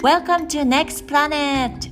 [0.00, 1.90] Welcome to Next Planet!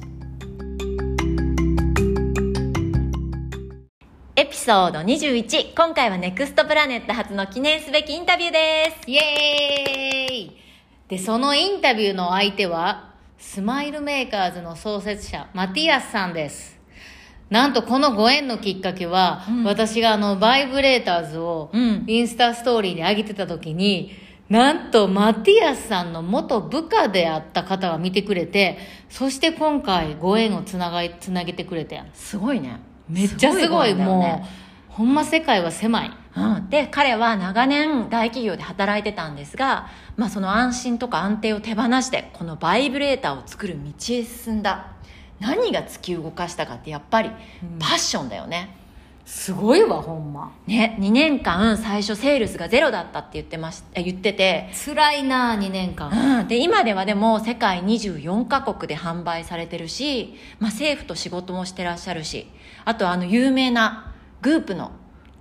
[4.37, 9.11] エピソード21今回はネクストプラネット初の記念すべきインタビューです。
[9.11, 10.57] イエーイ。
[11.09, 16.79] で、そのインタビューの相手は、スマイルメーカーズの創設者、マティアスさんです。
[17.50, 19.64] なんとこのご縁のきっかけは、うん。
[19.64, 22.04] 私があの、バイブレーターズをうん。
[22.07, 24.12] インスタストーリーに上げてた時に、
[24.49, 28.79] なんとマティアスさんの元部下であった方が見てくれて、
[29.11, 32.06] そして今回ご縁をつながい、つなげてくれてん。
[32.14, 32.78] すごいね。
[33.09, 34.45] めっちゃすごい、ご縁だよもね
[34.91, 36.11] う、ほんま世界は狭い。
[36.37, 44.92] うん、で彼は長年大企業で働いてたんですが、まあ、その安心とか安定を手放してこのバイブレーターを作る道へ進んだ。
[45.41, 47.31] 何が突き動かしたかってやっぱり
[47.78, 48.75] パッションだよね、
[49.27, 50.53] すごいわ、ほんま。
[50.69, 56.41] ね2年間最初セールスがゼロだったって言ってましえ言ってて、辛いな、2年間。
[56.41, 62.47] うん、で今ではでも世界24カ国で販売されてるし、まあ、政府と仕事もしてらっしゃるし
[62.84, 64.92] あとあの有名なグープの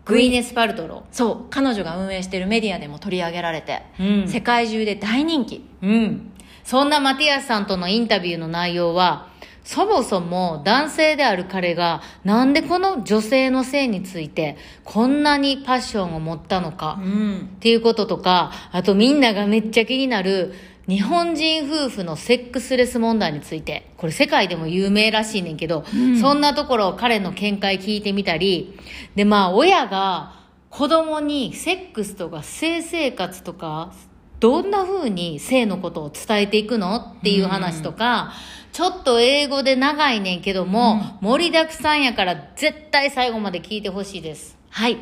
[0.03, 1.03] グイネス・パルトロ。
[1.11, 6.31] そう彼女が運営してるメディアでも取り上げられて、うん世界中で大人気うん。
[6.63, 9.27] そんなマティアスさんとのインタビューの内容は、
[9.65, 17.39] そもそも男性である彼がなんでこの女性の性についてこんなにパッションを持ったのかうん。
[17.39, 20.53] っていうこととか、あとみんながめっちゃ気になる
[20.87, 25.83] 日本人夫婦のセックスレス問題について、これ世界でも有名らしいねんけど、
[26.21, 28.77] そんなところを彼の見解聞いてみたり、
[29.15, 30.33] でまあ親が
[30.69, 33.93] 子供にセックスとか性生活とか、
[34.39, 38.33] どんな風に性のことを伝えていくのっていう話とか、
[38.75, 44.57] ちょっと英語で長いねんけども、盛りだくさんやから絶対最後まで聞いてほしいです。
[44.69, 44.97] はい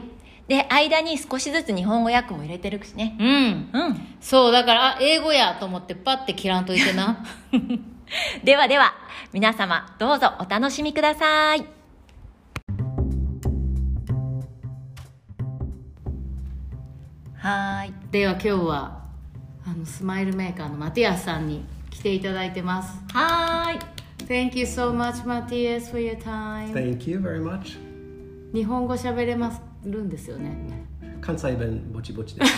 [0.47, 3.27] で間に少しずつ日本語訳も入れてるしねうん。
[3.73, 7.25] うんそう、だから、あ、英語やと思ってパッて切らんといてな。
[8.45, 8.93] ではでは
[9.31, 11.65] 皆様どうぞお楽しみください
[17.39, 19.01] はーいでは今日は、
[19.65, 21.72] あの、スマイルメーカーのマティアスさんに来
[22.03, 22.99] ていただいてます。
[23.13, 23.79] はーい
[24.27, 26.73] Thank you so much, Matthias, for your time.
[26.73, 27.77] Thank you very much.
[28.53, 30.55] 日本語喋れまするんですよね。
[31.21, 32.51] 関西弁ぼちぼちです。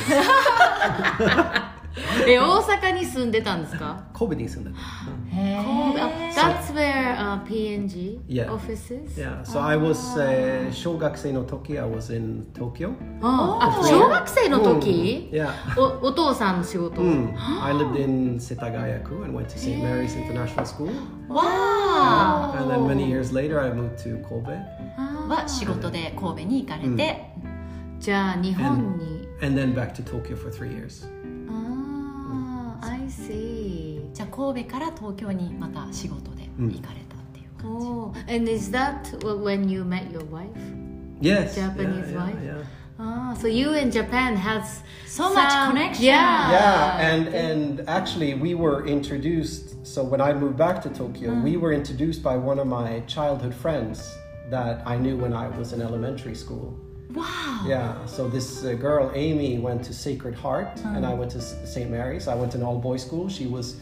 [2.28, 5.36] え、大阪に住んでたんですか神戸に住んでた。
[5.38, 8.52] へー That's where、uh, PNG Yeah.
[8.52, 9.18] offices?
[9.18, 12.94] Yeah, so I was uh, 小学生の時 I was in Tokyo.
[13.22, 15.50] ああ、小学生の時、Yeah.
[15.78, 17.34] おお父さんの仕事、Mm.
[17.64, 19.82] I lived in Setagayaku and went to St.
[19.82, 20.90] Mary's International School.
[21.30, 24.48] わ And then many years later I moved to Kobe.
[24.98, 27.26] ーは仕事で神戸に行かれて、
[28.00, 31.08] じゃあ日本に And then back to Tokyo for three years.
[34.35, 40.49] 神戸から東京にまた仕事で行かれたっていう感じ、 Oh, and is that when you met your wife?
[41.21, 41.55] Yes.
[41.55, 42.37] Japanese yeah, wife?
[42.43, 42.65] Yeah, yeah.
[42.99, 46.05] Ah, so you and Japan has So much connection.
[46.05, 46.51] Yeah.
[46.53, 49.87] Yeah, and and actually we were introduced.
[49.87, 53.55] So when I moved back to Tokyo, we were introduced by one of my childhood
[53.55, 54.15] friends
[54.51, 56.77] that I knew when I was in elementary school.
[57.15, 57.65] Wow.
[57.67, 61.57] Yeah, so this uh, girl Amy went to Sacred Heart, and I went to S-
[61.65, 61.91] St.
[61.91, 62.29] Mary's.
[62.29, 63.29] I went to an all boys school.
[63.29, 63.81] She was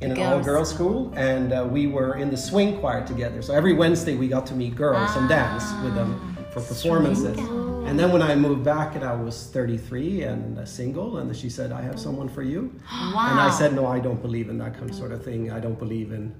[0.00, 3.40] in an girls' all girls school, and uh, we were in the swing choir together.
[3.42, 7.38] So every Wednesday we got to meet girls and dance with them for performances.
[7.86, 11.48] And then when I moved back and I was 33 and uh, single, and she
[11.48, 12.72] said, I have someone for you.
[12.90, 15.52] And I said, No, I don't believe in that kind of sort of thing.
[15.52, 16.34] I don't believe in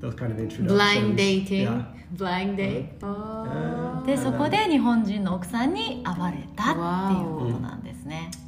[0.00, 0.72] those kind of introductions.
[0.72, 1.84] blind dating Yeah.
[2.10, 8.30] blind date、あでそこで日本人の奥さんに会われたっていうことなんですね、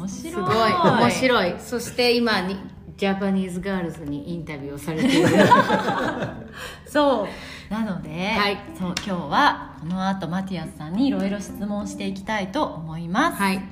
[0.00, 0.32] 面白い。
[0.32, 0.72] すごい。
[0.72, 1.54] 面白い。
[1.58, 2.56] そして今に
[2.96, 5.28] ジャパニーズガールズにインタビューをされている。
[6.86, 7.26] そ
[7.70, 7.72] う。
[7.72, 8.58] なので、はい。
[8.78, 13.62] そう今日はこの後マティアスさんにいろいろ質問していきたいと思います、はい。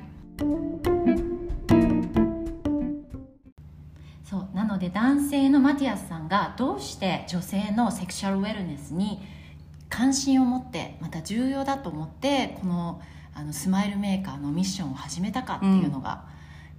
[4.24, 9.22] そうなので男性のマティアスさんがどうして女性のセクシャルウェルネスに
[9.88, 13.00] 関心を持ってまた重要だと思ってこの
[13.37, 16.23] あのスマイルメーカーのミッションを始めたかっていうのが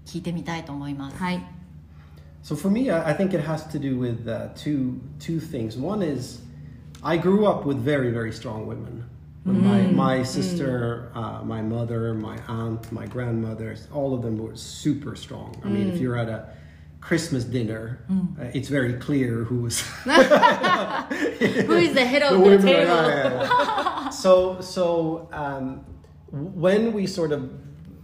[0.06, 1.42] 聞いてみたいと思います、はい
[2.42, 5.78] So for me, I I think it has to do with uh, two two things.
[5.78, 6.42] One is
[7.02, 9.04] I grew up with very very strong women.
[9.46, 15.16] My my sister, uh, my mother, my aunt, my grandmother, all of them were super
[15.16, 15.54] strong.
[15.64, 16.48] I mean, if you're at a
[17.00, 20.10] Christmas dinner, uh, it's very clear who's Who
[21.76, 22.90] is the head of the women, table?
[22.90, 24.08] yeah, yeah, yeah.
[24.10, 25.84] so so um,
[26.31, 27.51] when we sort of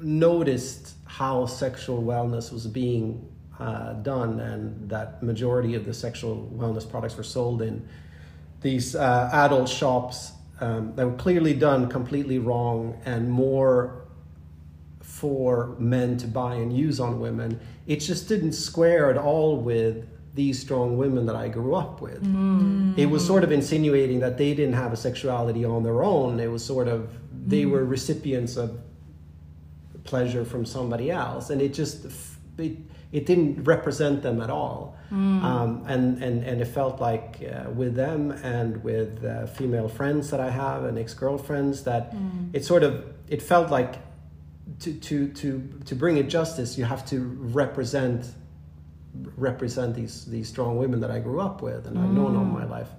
[0.01, 3.27] noticed how sexual wellness was being
[3.59, 7.87] uh, done, and that majority of the sexual wellness products were sold in
[8.61, 14.01] these uh, adult shops um, that were clearly done completely wrong and more
[15.01, 17.59] for men to buy and use on women.
[17.87, 22.21] It just didn't square at all with these strong women that I grew up with.
[22.97, 26.39] It was sort of insinuating that they didn't have a sexuality on their own.
[26.41, 27.09] It was sort of
[27.45, 28.79] they were recipients of
[30.03, 32.05] pleasure from somebody else, and it just
[32.57, 32.77] it,
[33.11, 34.95] it didn't represent them at all.
[35.43, 40.31] Um, and, and and it felt like uh, with them and with uh, female friends
[40.31, 42.13] that I have and ex girlfriends that
[42.53, 43.95] it sort of it felt like
[44.79, 48.25] to to to to bring it justice you have to represent
[49.37, 52.65] represent these these strong women that I grew up with and I've known all my
[52.65, 52.89] life.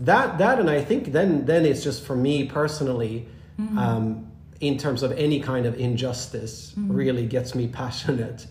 [0.00, 3.28] That that and I think then then it's just for me personally,
[3.58, 4.30] um,
[4.60, 8.46] in terms of any kind of injustice, really gets me passionate.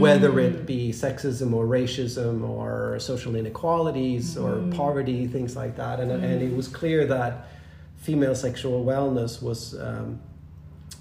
[0.00, 6.10] Whether it be sexism or racism or social inequalities or poverty, things like that, and
[6.10, 7.48] and it was clear that
[7.96, 10.20] female sexual wellness was um,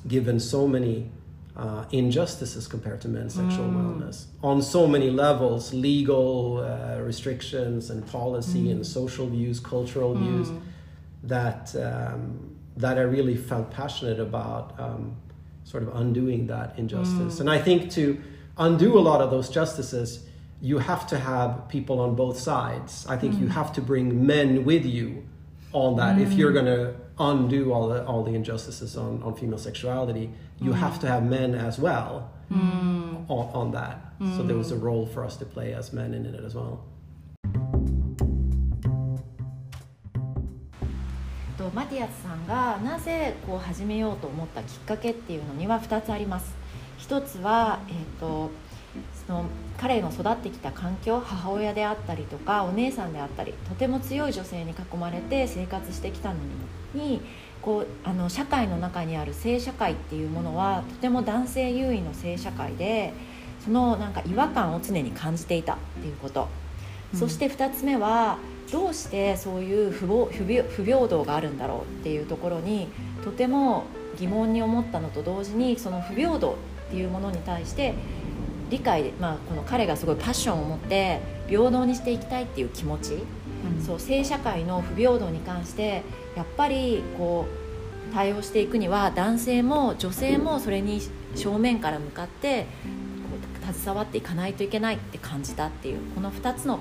[0.08, 1.10] given so many
[1.56, 4.26] uh, injustices compared to men's sexual wellness.
[4.42, 10.50] On so many levels legal uh, restrictions and policy and social views cultural views
[11.24, 15.16] that um, that I really felt passionate about um,
[15.64, 17.38] sort of undoing that injustice.
[17.38, 17.40] Mm.
[17.42, 18.22] And I think to
[18.58, 20.26] undo a lot of those justices
[20.62, 23.06] you have to have people on both sides.
[23.10, 23.52] I think you mm.
[23.52, 25.28] have to bring men with you
[25.74, 26.20] on that.
[26.20, 26.54] If you're mm.
[26.54, 31.08] going to undo all the all the injustices on, on female sexuality you have to
[31.08, 34.00] have men as well on, on that.
[34.36, 36.86] So there was a role for us to play as men in it as well
[41.74, 46.54] マティアスさんがなぜこう始めようと思ったきっかけっていうのには2つあります。
[46.98, 48.52] 一つは、えー、と
[49.28, 49.46] その
[49.78, 56.36] 彼の育ってきた環境母親であったりとかお姉さんであったりとても強い女性に囲まれて生活してきたの
[56.94, 57.22] に
[57.62, 63.14] こうあの社会の中にある性社会っていうものはとても男性優位の性社会で
[63.64, 66.50] そのなんか違和感を常に感じていたっていうこと、
[67.14, 68.38] そして2つ目は
[68.72, 72.88] どうしてそういう不平不平不平等があるんだろうっていうところに
[73.24, 73.86] とても
[74.18, 76.56] 疑問に思ったのと同時にその不平等
[76.88, 77.94] っていうものに対して
[78.70, 83.20] 理解、まあ、この彼がすごいパッションを持って平等にしていきたいっていう気持ち、
[83.86, 86.04] そう性社会の不平等に関して
[86.36, 87.46] やっぱりこ
[88.10, 91.02] う対応していくには男性も女性もそれに
[91.36, 92.64] 正面から向かって
[93.64, 96.80] こう携わっていかないといけないって感じたっていうこの2つの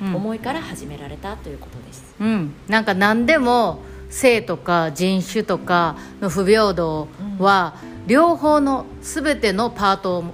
[0.00, 2.14] 思いから始められたということです。
[2.20, 7.08] うん、なんか何でも性とか人種とかの不平等
[7.38, 7.74] は、
[8.06, 10.24] 両方の全てのパート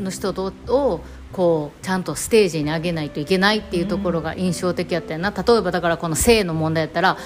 [0.00, 1.00] の人とを
[1.32, 7.16] こうちゃんとステージに上げないといけないっていうところが印象的やったよな、例えばだからこの性の問題やったら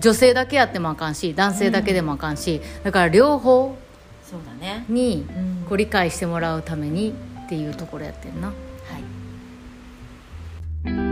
[0.00, 3.76] 女性だけやってもあかんし男性だけでもあかんし、だから両方
[4.88, 5.52] にうん。
[5.68, 7.14] こう理解してもらうために
[7.44, 8.52] っていうところやってんな。
[10.84, 11.02] はい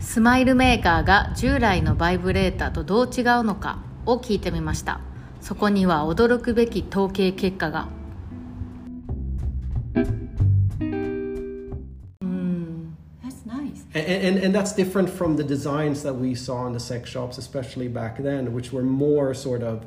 [0.00, 5.00] スマイルメーカーが従来のバイブレーターとどう違うのかを聞いてみました
[5.40, 7.88] そこには驚くべき統計結果が
[9.94, 10.00] う
[12.26, 16.80] ん That's nice And, and and that's different from the designs that we saw in the
[16.80, 19.86] sex shops, especially back then, which were more sort of,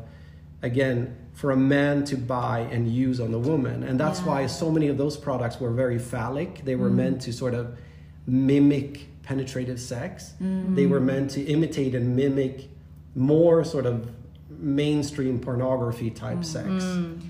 [0.61, 3.83] again, for a man to buy and use on the woman.
[3.83, 6.63] And that's why so many of those products were very phallic.
[6.63, 6.95] They were mm.
[6.95, 7.77] meant to sort of
[8.25, 10.33] mimic penetrative sex.
[10.41, 10.75] Mm.
[10.75, 12.69] They were meant to imitate and mimic
[13.15, 14.09] more sort of
[14.49, 16.45] mainstream pornography type mm.
[16.45, 16.83] sex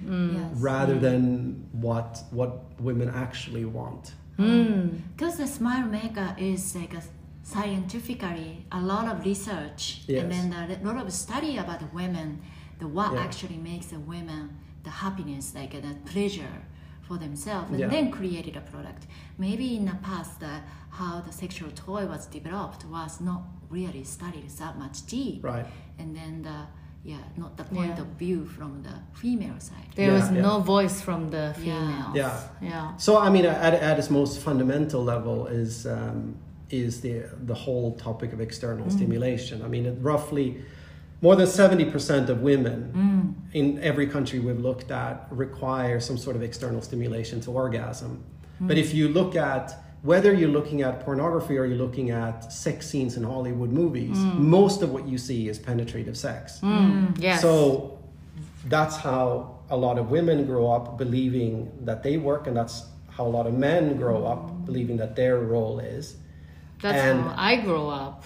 [0.08, 0.52] yes.
[0.58, 4.14] rather than what what women actually want.
[4.38, 7.02] Because the smile maker is like a
[7.46, 10.24] scientifically a lot of research Yes.
[10.24, 12.42] and then a lot of study about women,
[12.80, 13.22] the what Yeah.
[13.24, 16.56] actually makes the women the happiness, like the pleasure
[17.02, 17.88] for themselves, and Yeah.
[17.90, 19.08] then created a product.
[19.38, 24.50] Maybe in the past, the, how the sexual toy was developed was not really studied
[24.60, 25.66] that much deep, Right.
[26.00, 26.68] and then the
[27.04, 28.02] yeah, not the point Yeah.
[28.02, 29.90] of view from the female side.
[29.96, 30.42] There Yeah, was yeah.
[30.42, 32.40] no voice from the females Yeah.
[32.62, 32.98] yeah.
[32.98, 36.36] So I mean, at, at its most fundamental level is um,
[36.72, 37.16] is the
[37.46, 39.62] the whole topic of external stimulation.
[39.62, 40.58] I mean, it roughly
[41.26, 43.56] more than seventy percent of women mm.
[43.60, 48.12] in every country we've looked at require some sort of external stimulation to orgasm.
[48.62, 48.68] Mm.
[48.68, 49.66] But if you look at
[50.04, 54.38] whether you're looking at pornography or you're looking at sex scenes in Hollywood movies, Mm.
[54.60, 56.60] most of what you see is penetrative sex.
[56.62, 57.18] Mm.
[57.28, 57.42] Yes.
[57.42, 57.56] So
[58.74, 59.26] that's how
[59.76, 61.54] a lot of women grow up believing
[61.88, 62.78] that they work, and that's
[63.16, 66.06] how a lot of men grow up believing that their role is.
[66.84, 68.18] That's and- how I grow up.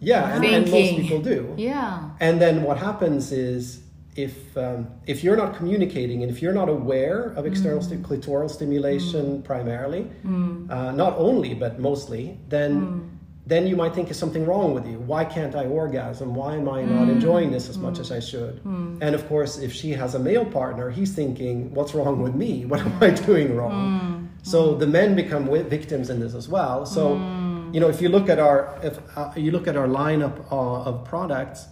[0.00, 1.54] Yeah, and, and most people do.
[1.56, 2.10] Yeah.
[2.20, 3.82] And then what happens is
[4.18, 7.84] if um, if you're not communicating and if you're not aware of external mm.
[7.84, 9.44] sti- clitoral stimulation mm.
[9.44, 10.70] primarily, mm.
[10.70, 14.98] uh, not only but mostly, then then you might think there's something wrong with you.
[14.98, 16.34] Why can't I orgasm?
[16.34, 18.60] Why am I not enjoying this as much as I should?
[19.00, 22.64] And of course, if she has a male partner, he's thinking, "What's wrong with me?
[22.70, 26.86] What am I doing wrong?" So the men become victims in this as well.
[26.86, 27.14] So
[27.72, 30.90] you know, if you look at our if uh, you look at our lineup uh,
[30.90, 31.66] of products,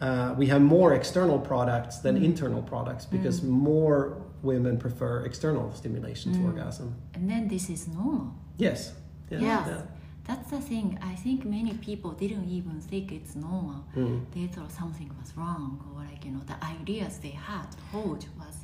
[0.00, 6.32] uh, we have more external products than internal products because more women prefer external stimulation
[6.32, 6.94] to orgasm.
[7.14, 8.34] And then this is normal.
[8.56, 8.92] Yes.
[9.30, 9.42] Yes.
[9.42, 9.68] Yes.
[9.68, 9.82] yeah.
[10.26, 10.98] That's the thing.
[11.02, 13.84] I think many people didn't even think it's normal.
[14.32, 18.56] They thought something was wrong, or like you know, the ideas they had hold was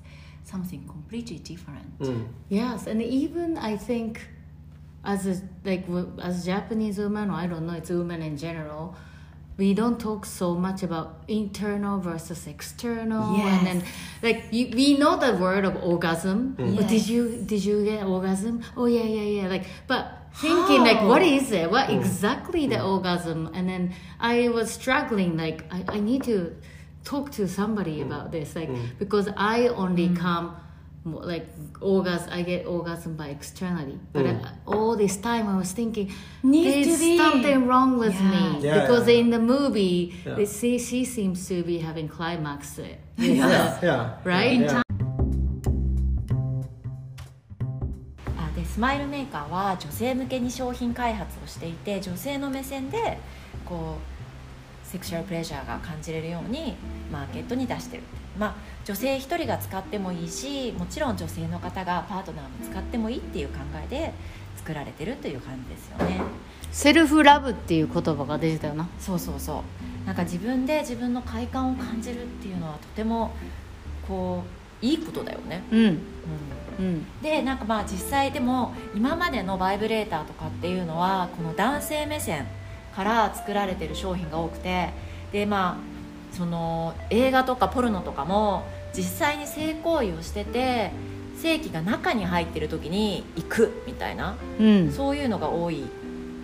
[0.45, 1.99] something completely different.
[1.99, 2.29] Mm.
[2.49, 4.29] Yes, and even I think
[5.07, 5.85] as a like
[6.21, 8.95] as Japanese woman, or I don't know, it's women in general.
[9.57, 13.47] We don't talk so much about internal versus external, Yes.
[13.47, 13.83] and then
[14.23, 16.57] like you, we know the word of orgasm.
[16.59, 16.77] Mm.
[16.77, 16.91] But Yes.
[16.91, 18.63] did you did you get orgasm?
[18.77, 19.49] Oh yeah yeah yeah.
[19.49, 21.71] Like but thinking like what is it?
[21.71, 21.97] What mm.
[21.97, 22.93] exactly the mm.
[22.93, 23.51] orgasm?
[23.55, 26.55] And then I was struggling like I, I need to
[27.05, 30.66] talk to somebody about this like because I only come mo-
[31.07, 31.47] like
[31.81, 34.35] orgasm I get orgasm by externally but uh,
[34.67, 36.11] all this time I was thinking
[36.43, 38.31] there's something wrong with Yeah.
[38.31, 39.21] me Yeah, because yeah.
[39.21, 40.35] in the movie Yeah.
[40.35, 42.79] they see she seems to be having climax
[43.19, 43.79] Yeah.
[43.83, 44.17] yeah.
[44.25, 44.61] Right?
[44.61, 44.83] Yeah.
[48.39, 53.19] あでスマイルメーカーは女性向けに商品開発をしていて女性の目線で
[53.65, 53.97] こ
[54.85, 56.75] うセクシュアルプレジャーが感じれるように
[57.13, 58.03] マーケットに出してる
[58.39, 64.13] まあ女性一人が使ってもいいしもちろん女性の方がパートナーも使ってもいいっていう考えで
[64.57, 66.21] 作られてるという感じですよね。
[66.73, 68.89] セルフラブっていう言葉が出てたよな。
[68.99, 69.63] そうそうそ
[70.05, 70.07] う。
[70.07, 73.33] なんか自分で自分の快感を感じるっていうのはとても
[74.07, 74.45] こ
[74.83, 75.81] ういいことだよね、うん。
[75.81, 75.99] うん。
[76.79, 77.23] うん。
[77.23, 82.47] でなんかまあ実際でも今までのバイブレーターとかっていうのはこの男性目線
[82.95, 84.91] から作られてる商品が多くて
[85.33, 85.96] でまあ
[86.37, 90.91] その映画とかポルノとかも実際に性行為をしてて
[91.37, 94.93] 性器が中に入ってる時に行くみたいなうん。
[94.93, 95.85] そういうのが多い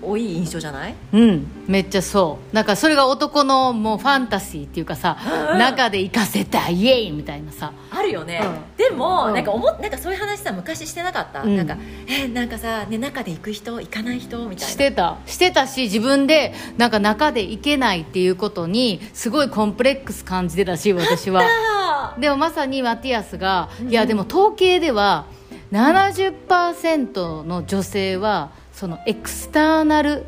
[0.02, 0.94] 多い印象じゃない？
[1.12, 2.54] うんめっちゃそう。
[2.54, 5.16] なんかそれが男のもうファンタジーっていうかさ、
[5.58, 7.72] 中で行かせたイエーイみたいなさ。
[7.90, 8.76] あるよね、うん。
[8.76, 9.34] でも、うん。
[9.34, 11.56] なんか思っなんかそういう話さ昔してなかった、うん。
[11.56, 11.76] なんか
[12.08, 14.72] えなんかさ、ね、中で行く人行かない人みたいな。
[14.72, 15.18] してた。
[15.26, 21.42] してたし自分でなんか中で行けないっていうことにすごいコンプレックス感じてたし私は。
[21.44, 25.24] あでもまさにマティアスが、いやでも統計では
[25.70, 30.24] 70%の女性はそのエクスターナル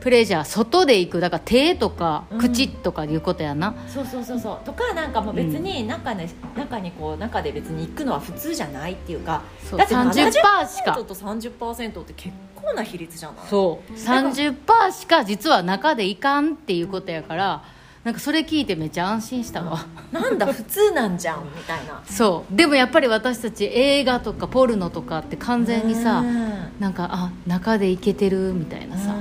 [0.00, 2.38] プレジャー外で行くだから手とかうん。
[2.38, 4.58] 口とかいうことやな、そうそうそうそう。
[4.64, 10.92] とかなんかもう別に中で、中にこう中で別に行くのは普通じゃないっていうかそうだって30%しか。
[10.92, 13.46] 70%と30%って結構な比率じゃない？
[13.48, 13.92] そう。
[13.92, 17.62] 30%しか実は中で行かんっていうことやから
[18.04, 22.02] なんかそれ聞いてめっちゃ安心したわ、なんだ普通なんじゃんみたいな。
[22.06, 22.56] そう。
[22.56, 26.48] でもやっぱり私たち映画とかポルノとかって完全にさうん。
[26.78, 29.14] なんかあ中で行けてるみたいなさ、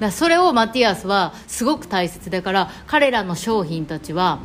[0.00, 4.40] だそれをマティアスはすごく大切だから彼らの商品たちは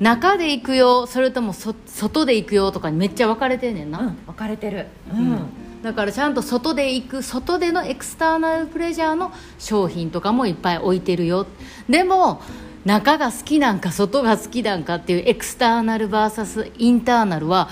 [0.00, 4.86] 中で行くよそれともそ外で行くよとかにめっちゃ分かれてんねんな、うん分かれてる。
[5.12, 5.38] ううん。
[5.82, 11.46] だからちゃんと外で行く外でのエクスターナルプレジャーの商品とかもいっぱい置いてるよ。
[11.88, 12.42] でも
[12.84, 17.68] 中が好きなんか外が好きなんかっていうエクスターナル VS インターナルは、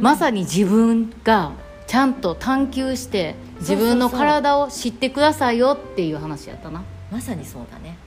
[0.00, 1.52] まさに自分が
[1.88, 6.84] ちゃんと探求して自分の体を知ってくださいよっていう話やったな。
[7.10, 7.98] まさにそうだね。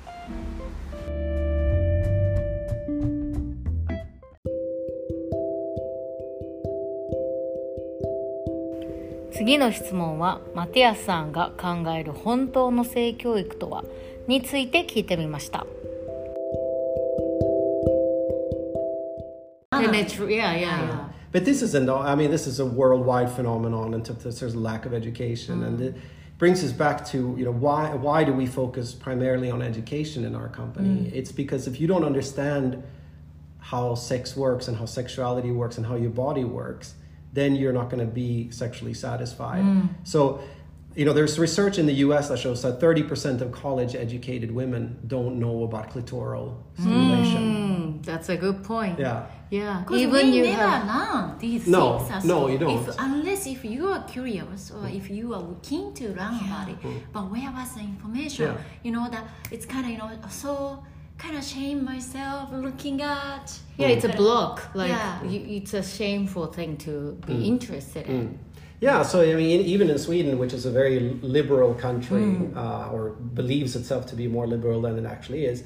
[9.34, 13.84] 次の質問はマティアスさんが考える本当の性教育とは
[14.28, 15.68] について聞いてみました。
[19.75, 21.10] あ And it's- yeah, yeah, yeah.
[21.32, 24.94] But this isn't, I mean, this is a worldwide phenomenon and there's a lack of
[24.94, 25.63] education.
[25.63, 25.88] And mm.
[25.88, 25.96] it
[26.38, 30.34] brings us back to, you know, why, why do we focus primarily on education in
[30.34, 31.10] our company?
[31.10, 31.13] Mm.
[31.13, 32.82] It's because if you don't understand
[33.60, 36.96] how sex works and how sexuality works and how your body works,
[37.34, 39.63] then you're not going to be sexually satisfied.
[39.63, 39.89] Mm.
[40.05, 40.39] So,
[40.96, 44.98] you know, there's research in the US that shows that 30% of college educated women
[45.08, 47.44] don't know about clitoral stimulation.
[47.44, 48.98] Mm, that's a good point.
[48.98, 49.25] Yeah.
[49.50, 49.82] Yeah.
[49.82, 52.12] Because Even we you never have learn these No, things.
[52.12, 52.88] as no, you don't.
[52.88, 54.98] If, unless if you are curious or hmm.
[54.98, 56.75] if you are keen to learn about it.
[56.75, 56.98] Hmm.
[57.12, 58.46] But where was the information?
[58.46, 58.58] Yeah.
[58.84, 60.84] You know that it's kind of you know so
[61.18, 63.50] kind of shame myself looking at.
[63.75, 63.82] Hmm.
[63.82, 64.74] yeah, it's a block.
[64.74, 65.24] Like Yeah.
[65.25, 68.40] you, it's a shameful thing to be interested in.
[68.86, 72.56] Yeah, so I mean, even in Sweden, which is a very liberal country, mm.
[72.56, 75.63] uh, or believes itself to be more liberal than it actually is,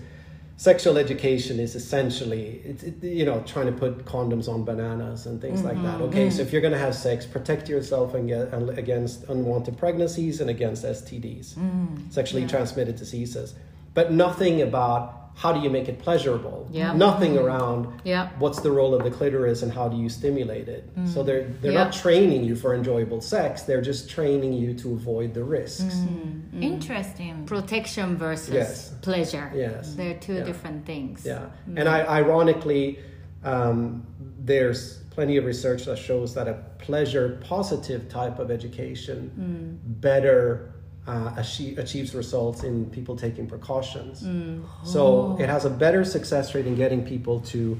[0.56, 5.42] sexual education is essentially, it's, it, you know, trying to put condoms on bananas and
[5.42, 5.96] things like that.
[5.96, 6.04] Mm-hmm.
[6.04, 6.32] Okay, mm.
[6.32, 10.50] so if you're going to have sex, protect yourself and get, against unwanted pregnancies and
[10.50, 12.14] against STDs, mm.
[12.14, 13.54] sexually transmitted diseases,
[13.94, 16.68] but nothing about how do you make it pleasurable.
[16.70, 16.92] Yeah.
[16.92, 18.28] Nothing around Yeah.
[18.40, 20.84] what's the role of the clitoris and how do you stimulate it.
[20.98, 21.08] Mm.
[21.08, 21.86] So they're they're Yeah.
[21.86, 23.62] not training you for enjoyable sex.
[23.64, 25.96] They're just training you to avoid the risks.
[25.96, 26.18] Mm-hmm.
[26.18, 26.64] Mm-hmm.
[26.64, 27.46] Interesting.
[27.46, 28.92] Protection versus Yes.
[29.02, 29.48] pleasure.
[29.56, 29.96] Yes.
[29.96, 30.44] They're two Yeah.
[30.50, 31.26] different things.
[31.26, 31.80] Yeah, mm.
[31.80, 33.00] and I, ironically,
[33.46, 34.04] um,
[34.44, 34.80] there's
[35.16, 40.02] plenty of research that shows that a pleasure positive type of education mm.
[40.02, 40.74] better
[41.10, 44.22] uh, achieve, achieves results in people taking precautions.
[44.22, 44.64] Mm.
[44.84, 45.38] So oh.
[45.40, 47.80] it has a better success rate in getting people to.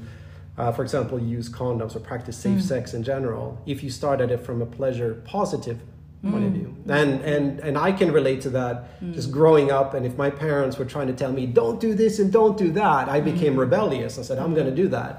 [0.58, 2.62] Uh, for example, use condoms or practice safe mm.
[2.62, 3.58] sex in general.
[3.64, 5.78] If you start at it from a pleasure positive
[6.22, 6.58] point of mm.
[6.58, 9.00] view, and and and I can relate to that.
[9.12, 12.18] Just growing up, and if my parents were trying to tell me don't do this
[12.18, 14.18] and don't do that, I became rebellious.
[14.18, 15.12] I said I'm going to do that.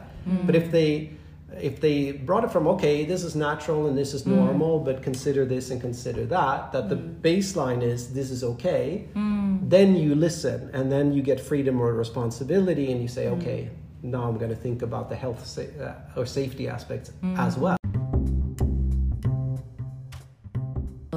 [0.46, 1.12] But if they
[1.61, 5.45] if they brought it from okay, this is natural and this is normal, but consider
[5.47, 10.91] this and consider that, that the baseline is this is okay, then you listen and
[10.93, 13.71] then you get freedom or responsibility and you say okay.
[14.03, 17.77] Now I'm going to think about the health sa- uh, or safety aspects as well.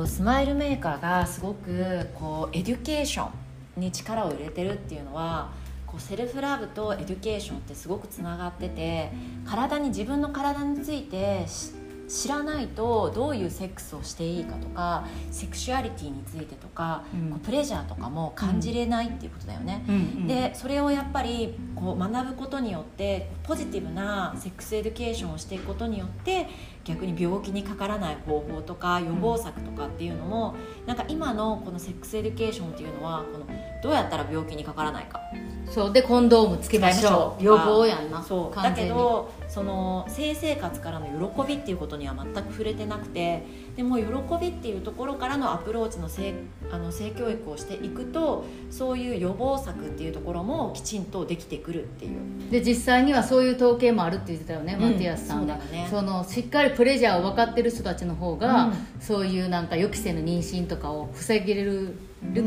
[0.06, 3.30] スマイルメーカーがすごくこうエデュケーショ
[3.78, 5.50] ンに力を入れてるっていうのは
[5.95, 9.13] こう self-love と education ってすごくつながってて
[9.47, 11.73] 体に自分の体についてし
[12.07, 17.31] 知らないとどういうセックスをしていいかとかセクシュアリティについてとか、うん。
[17.31, 19.85] こう pleasure とかも感じれないっていうことだよね。
[19.89, 19.95] うん。
[19.95, 20.27] うん。
[20.27, 26.47] でそれをやっぱりこう学ぶことによってポジティブな sex education をしていくことによって
[26.85, 33.47] 逆に病気にかからない方法とか予防策とかっていうのも、なんか今のこの sex education っていうのはこの
[33.83, 35.21] どうやったら病気にかからないか
[35.71, 37.43] そうでコンドームつけましょう。
[37.43, 38.23] 予防やんな。
[38.23, 38.57] そう。
[38.57, 43.45] だけどその性生活からの喜びっていうことには全く触れてなくて
[43.77, 44.05] でも喜
[44.41, 46.35] びっていうところからのアプローチの性
[46.71, 52.51] あの性教育をしていくとそういう予防策っていうところもきちんとできてくるっていう。
[52.51, 55.59] で実際にはそういう統計もあるって言ってたよね、うんマティアスさんが。
[55.61, 55.87] そね。
[55.91, 58.75] そのしっかりプレジャーを分かってる人たちの方が、うん。
[59.01, 61.95] そういうなんか予期せぬ妊娠とかを防げる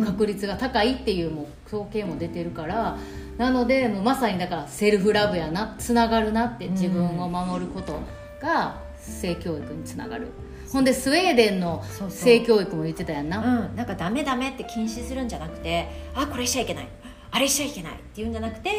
[0.06, 2.98] 確率が高いっていうもう統計も出てるから
[3.38, 8.00] なのでもうまさにだからセルフラブやなつながるなって自分を守ること
[8.42, 10.28] が性教育につながる。
[10.72, 13.38] ほんでスウェーデンの性教育も言ってたやんな。
[13.70, 16.88] うん、なんかダメダメって禁止するんじゃなくてあこれしちゃいけない。
[17.32, 18.72] あれしちゃいけないっていうんじゃなくて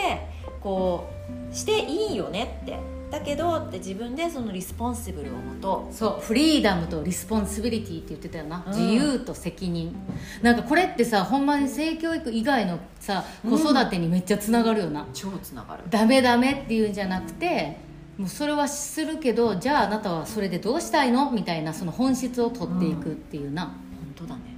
[0.61, 1.09] こ
[1.51, 2.79] うしていいよねって
[3.11, 8.73] だけどって自分でその responsible をもとそう freedom と responsibility って言ってたよな、うん。
[8.79, 9.94] 自由と責任。
[10.42, 15.85] なんかこれってさほんまに性教育以外のさ子育てにめっちゃつながるよな、超つながる。
[15.88, 17.79] ダメダメっていうんじゃなくて
[18.18, 21.31] もうそれはするけどじゃああなたはそれでどうしたいの？
[21.31, 23.75] みたいなその本質を取っていくっていうな、本
[24.14, 24.58] 当だね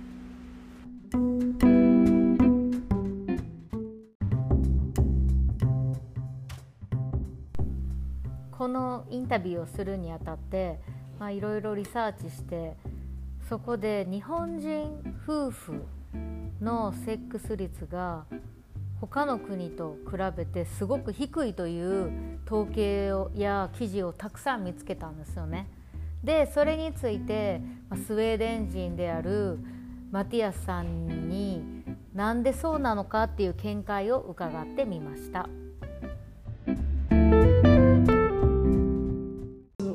[8.61, 10.81] このインタビューをするにあたって
[11.19, 12.77] まあいろいろリサーチして
[13.49, 15.83] そこで日本人夫婦
[16.61, 18.27] のセックス率が
[19.01, 22.13] 他の国と比べてすごく低いという
[22.47, 25.67] 統計をや記事をたくさん見つけたんですよね。
[26.23, 29.59] でそれについてまスウェーデン人である
[30.11, 31.63] マティアスさんに
[32.13, 35.49] なんでそうなのかっていう見解を伺ってみました。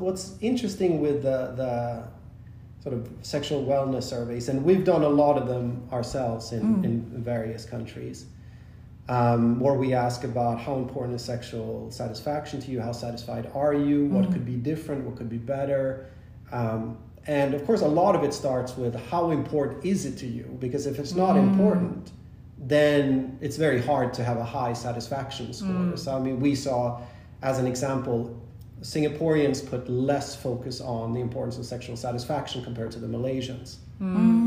[0.06, 2.04] What's interesting with the, the
[2.80, 7.00] sort of sexual wellness surveys, and we've done a lot of them ourselves in, in
[7.24, 8.26] various countries,
[9.08, 13.74] um, where we ask about how important is sexual satisfaction to you, how satisfied are
[13.74, 16.06] you, what could be different, what could be better.
[16.52, 20.26] Um, and of course, a lot of it starts with how important is it to
[20.28, 20.56] you?
[20.60, 22.12] Because if it's not important,
[22.58, 25.96] then it's very hard to have a high satisfaction score.
[25.96, 27.00] So, I mean, we saw,
[27.42, 28.40] as an example,
[28.82, 33.76] Singaporeans put less focus on the importance of sexual satisfaction compared to the Malaysians.
[34.00, 34.46] And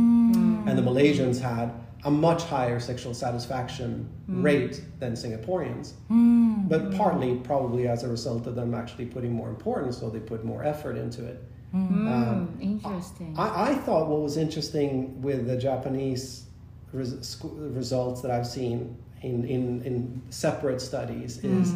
[0.69, 1.73] and the Malaysians had
[2.05, 4.43] a much higher sexual satisfaction mm.
[4.43, 5.93] rate than Singaporeans.
[6.09, 6.69] Mm.
[6.69, 10.45] But partly, probably as a result of them actually putting more importance, so they put
[10.45, 11.43] more effort into it.
[11.73, 13.35] Um, Interesting.
[13.37, 16.45] I, I thought what was interesting with the Japanese
[16.91, 21.73] res- results that I've seen in, in, in separate studies is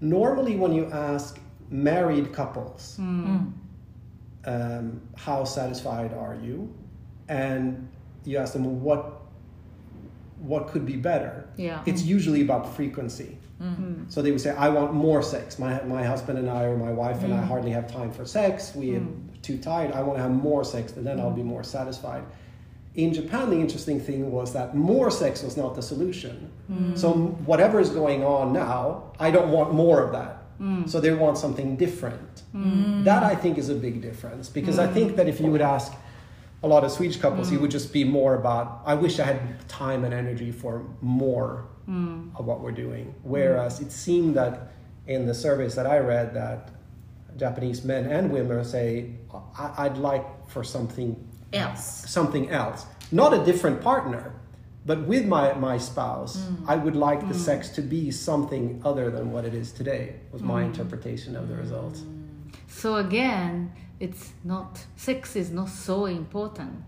[0.00, 1.38] normally when you ask
[1.70, 3.36] married couples, hmm.
[3.36, 3.46] Hmm.
[4.44, 6.72] um, how satisfied are you?
[7.28, 7.88] And
[8.24, 9.16] you ask them what
[10.40, 11.48] what could be better.
[11.56, 11.82] Yeah.
[11.84, 13.36] It's usually about frequency.
[13.58, 14.04] Hmm.
[14.08, 15.58] So they would say, I want more sex.
[15.58, 18.74] My, my husband and I, or my wife and I, hardly have time for sex.
[18.74, 19.02] We are
[19.42, 19.92] too tired.
[19.92, 22.24] I want to have more sex, and then I'll be more satisfied.
[22.94, 26.50] In Japan, the interesting thing was that more sex was not the solution.
[26.96, 30.39] So, whatever is going on now, I don't want more of that.
[30.60, 30.88] Mm.
[30.88, 32.42] So, they want something different.
[32.54, 32.64] Mm.
[32.64, 33.04] Mm.
[33.04, 35.92] That I think is a big difference because I think that if you would ask
[36.62, 39.40] a lot of Swedish couples, it would just be more about, I wish I had
[39.68, 41.64] time and energy for more
[42.38, 43.14] of what we're doing.
[43.22, 44.70] Whereas it seemed that
[45.06, 46.70] in the surveys that I read that
[47.36, 49.14] Japanese men and women say,
[49.58, 51.16] I- I'd like for something
[51.52, 52.04] else.
[52.08, 52.86] something else.
[53.10, 54.32] Not a different partner,
[54.86, 56.64] but with my, my spouse, mm.
[56.66, 57.44] I would like the mm.
[57.48, 60.66] sex to be something other than what it is today, was my mm.
[60.66, 62.02] interpretation of the results.
[62.68, 66.82] So again, it's not sex is not so important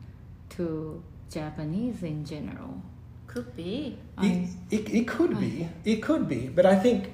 [0.50, 2.83] to Japanese in general.
[3.26, 3.98] could be.
[4.20, 7.12] It, it, it could be, it could be, but I think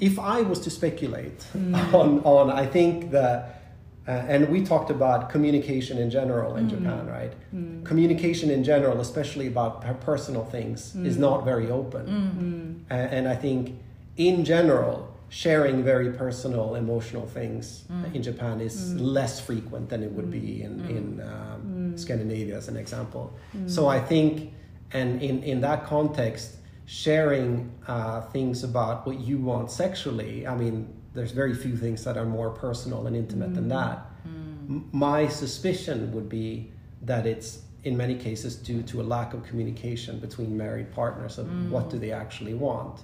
[0.00, 3.63] if I was to speculate on, on, I think that,
[4.06, 6.70] uh, and we talked about communication in general in mm.
[6.70, 7.32] Japan, right?
[7.54, 7.84] Mm.
[7.84, 11.06] Communication in general, especially about personal things, mm.
[11.06, 12.84] is not very open.
[12.90, 13.78] A- and I think
[14.16, 20.12] in general, sharing very personal, emotional things uh, in Japan is less frequent than it
[20.12, 23.32] would be in, in um, Scandinavia, as an example.
[23.66, 24.52] So I think,
[24.92, 30.93] and in, in that context, sharing uh, things about what you want sexually, I mean,
[31.14, 33.70] there's very few things that are more personal and intimate than mm.
[33.70, 33.98] that.
[34.26, 34.68] Mm.
[34.68, 36.72] M- My suspicion would be
[37.02, 41.46] that it's in many cases due to a lack of communication between married partners of
[41.46, 41.70] mm.
[41.70, 43.00] what do they actually want.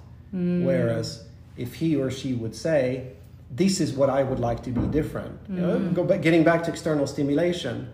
[0.65, 1.25] Whereas
[1.57, 3.13] if he or she would say,
[3.53, 5.37] this is what I would like to be different.
[5.49, 7.89] You know, go back, getting back to external stimulation.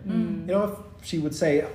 [0.46, 1.66] You know, if she would say,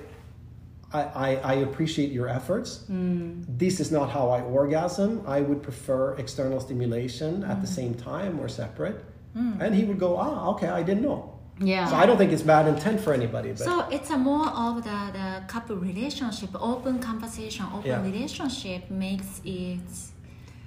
[0.93, 2.85] I, I, I appreciate your efforts.
[2.88, 5.23] This is not how I orgasm.
[5.27, 9.05] I would prefer external stimulation at the same time or separate.
[9.35, 11.35] And he would go, ah, okay, I didn't know.
[11.61, 11.87] Yeah.
[11.88, 13.51] So I don't think it's bad intent for anybody.
[13.51, 18.03] But so it's a more of the, the couple relationship open conversation open Yeah.
[18.03, 19.81] relationship makes it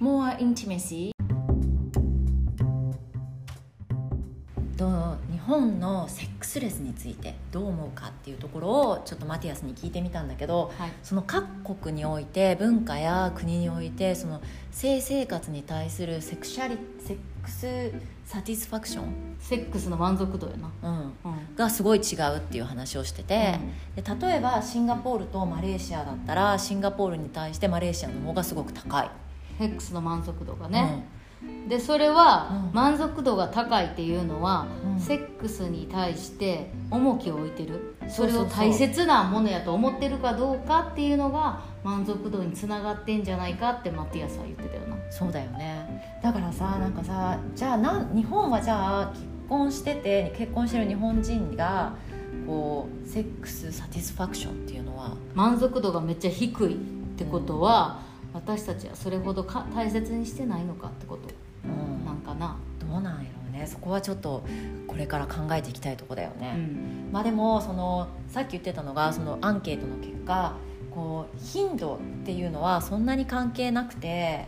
[0.00, 1.12] more intimacy
[4.76, 17.91] と日本のセック スレスについてどう思うかっていうところをちょっとマティアスに聞いてみたんだけど、はいその各国において文化や国においてその性生活に対するセクシャリセックス
[18.25, 20.71] サティスファクション、セックスの満足度やな。
[20.83, 21.55] うん、うん。
[21.55, 23.59] がすごい違うっていう話をしてて、
[23.95, 29.09] で例えばシンガポールとマレーシアだったらシンガポールに対してマレーシアの方がすごく高い、
[29.57, 31.05] セックスの満足度がね。
[31.67, 34.99] でそれは満足度が高いっていうのは、うん。
[34.99, 37.95] セックスに対して重きを置いてる。
[38.09, 44.97] それを大切なものやと思ってるかどうかっていうのが満足度につながってんじゃないかってマティアスは言ってたよな。
[45.11, 46.19] そうだよね。
[46.23, 51.93] だからさなんかさじゃあなん日本はじゃあ結婚してて結婚してる日本人が
[52.47, 56.77] こうセックスサティスファクションっていうのは満足度がめっちゃ低いっ
[57.17, 58.01] てことは、
[58.37, 61.23] 私たちはそれほどか大切にしてないのかってこと。
[61.65, 62.05] うん。
[62.05, 63.65] なんかな、どうなんやろうね。
[63.67, 64.43] そこはちょっと
[64.87, 67.09] これから考えていきたいとこだよね、うん。
[67.11, 70.55] まあでもそのさっき言ってたのがそのアンケートの結果
[70.91, 74.47] こう頻度っていうのはそんなに関係なくて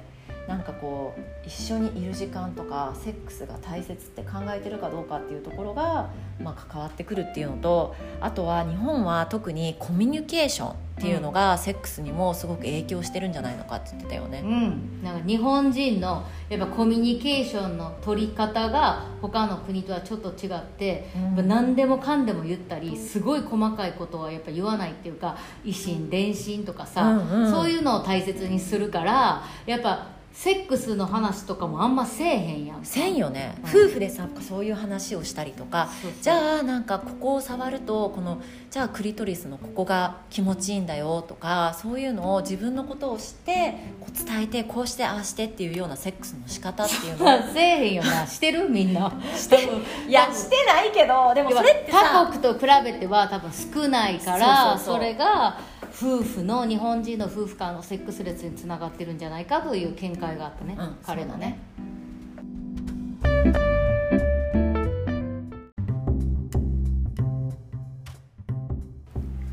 [0.50, 6.10] なんかこう一緒にいる時間とかセックスが大切って考えてるかどうかっていうところが、
[6.42, 14.42] まあ、関わってくるっていうのとあとは日本は特にコミュニケーションっていうのがセックスにもすごく影響してるんじゃないのかって言ってたよね。
[14.44, 21.48] うん、なんか日本人のやっぱコミュニケーションの取り方が他の国とはちょっと違って、うん。
[21.48, 27.52] 何でもかんでも言ったりすごい細かいことはやっぱ言わないっていうか維新伝心とかさ、うんうん。
[27.52, 33.70] そういうのを大切にするからやっぱセックスの話とかもあんませえへんやんせんよね、うん。
[33.88, 35.90] 夫婦でさそういう話をしたりとか。
[36.22, 48.26] じゃあなんかここを触るとこのじゃあクリトリスのここが気持ちいいんだよとかそういうのを自分のことを知ってこう伝えてこうしてああしてっていうようなセックスの仕方っていうのを せえへんよな。
[48.26, 48.70] してる？
[48.70, 49.12] みんな。
[49.36, 49.68] して
[50.08, 55.58] いやしてないけどでもそれってさ他国と比べては多分少ないからそれが
[55.94, 61.60] 夫婦の日本人の夫婦間のセックス列につながってるんじゃないかという見解があったね、うん彼のね。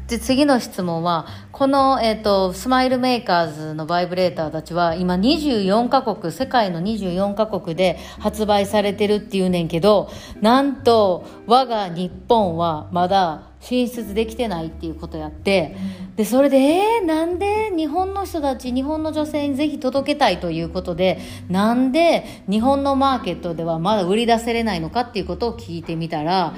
[0.08, 10.08] で次の質問はこの、えー、とスマイルメーカーズのバイブレーターたちは今24カ国世界の24カ国で発売されてるっていうねんけど
[10.40, 15.76] なんと我が日本はまだ進出できてないっていうことやって、
[16.16, 26.54] でそれでえー、なんで日本の人たち日本の女性にぜひ届けたいということでなんで日本のマーケットではまだ売り出せれないのかっていうことを聞いてみたら、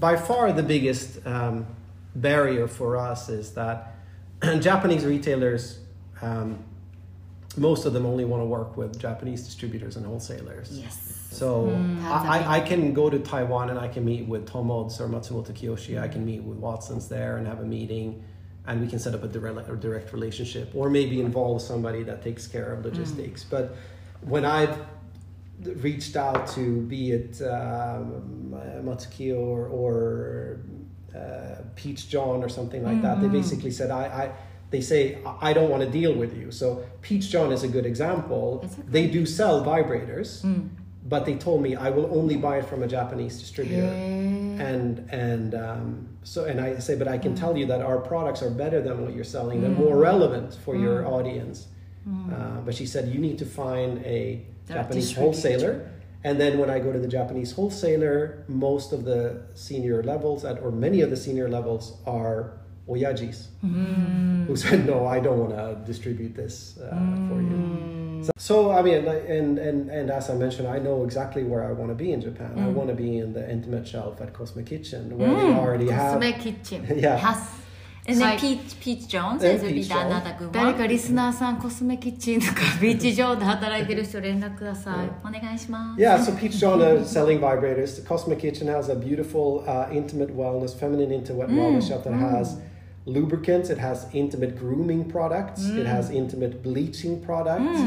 [0.00, 1.66] by far the biggest um,
[2.16, 3.94] barrier for us is that
[4.60, 5.80] Japanese retailers,
[6.22, 6.58] um,
[7.56, 10.70] most of them only want to work with Japanese distributors and wholesalers.
[10.72, 14.46] Yes So a I, I, I can go to Taiwan and I can meet with
[14.46, 16.00] Tomods or Matsumoto Kiyoshi.
[16.00, 18.22] I can meet with Watson's there and have a meeting,
[18.66, 22.22] and we can set up a direct, a direct relationship, or maybe involve somebody that
[22.22, 23.44] takes care of logistics.
[23.44, 23.76] But
[24.22, 24.76] when I've
[25.62, 30.60] reached out to be it um, Matsukiyo or, or
[31.16, 34.32] uh, Peach John or something like that, they basically said, I, I
[34.70, 36.50] they say, I don't want to deal with you.
[36.52, 38.62] So Peach John is a good example.
[38.64, 38.82] Okay.
[38.88, 40.42] They do sell vibrators,
[41.08, 43.86] but they told me I will only buy it from a Japanese distributor.
[44.70, 48.42] And and um, so and I say, but I can tell you that our products
[48.42, 49.60] are better than what you're selling.
[49.60, 51.66] They're more relevant for your audience.
[52.32, 55.90] Uh, but she said you need to find a The Japanese wholesaler.
[56.22, 60.60] And then when I go to the Japanese wholesaler, most of the senior levels at
[60.62, 63.47] or many of the senior levels are oyajis
[64.47, 66.89] who said, "No, I don't want to distribute this uh,
[67.27, 71.03] for you." So, so I mean, like, and and and as I mentioned, I know
[71.03, 72.51] exactly where I want to be in Japan.
[72.57, 75.95] I want to be in the intimate shelf at Cosmic Kitchen, where they already コス
[75.95, 76.19] have.
[76.19, 77.17] メキッチン Yeah.
[77.17, 77.37] Has
[78.07, 80.05] And then Like- Peach, Peach Jones And is Peach be Jones.
[80.05, 85.99] another good 誰 one かリスナーさんコスメキッチンとかビーチ上で働いてる人連絡ください、お願いします。
[86.01, 87.95] Yeah, so Peach John is selling vibrators.
[87.99, 92.59] The Cosmic Kitchen has a beautiful uh, intimate wellness, feminine intimate wellness shop that has
[93.06, 93.70] lubricants.
[93.70, 95.64] It has intimate grooming products.
[95.66, 97.80] It has intimate bleaching products,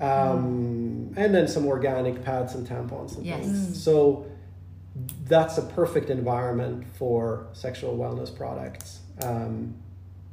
[0.00, 3.40] um, and then some organic pads and tampons and Yes.
[3.44, 3.82] things.
[3.82, 4.26] So
[5.24, 9.00] that's a perfect environment for sexual wellness products.
[9.22, 9.74] Um,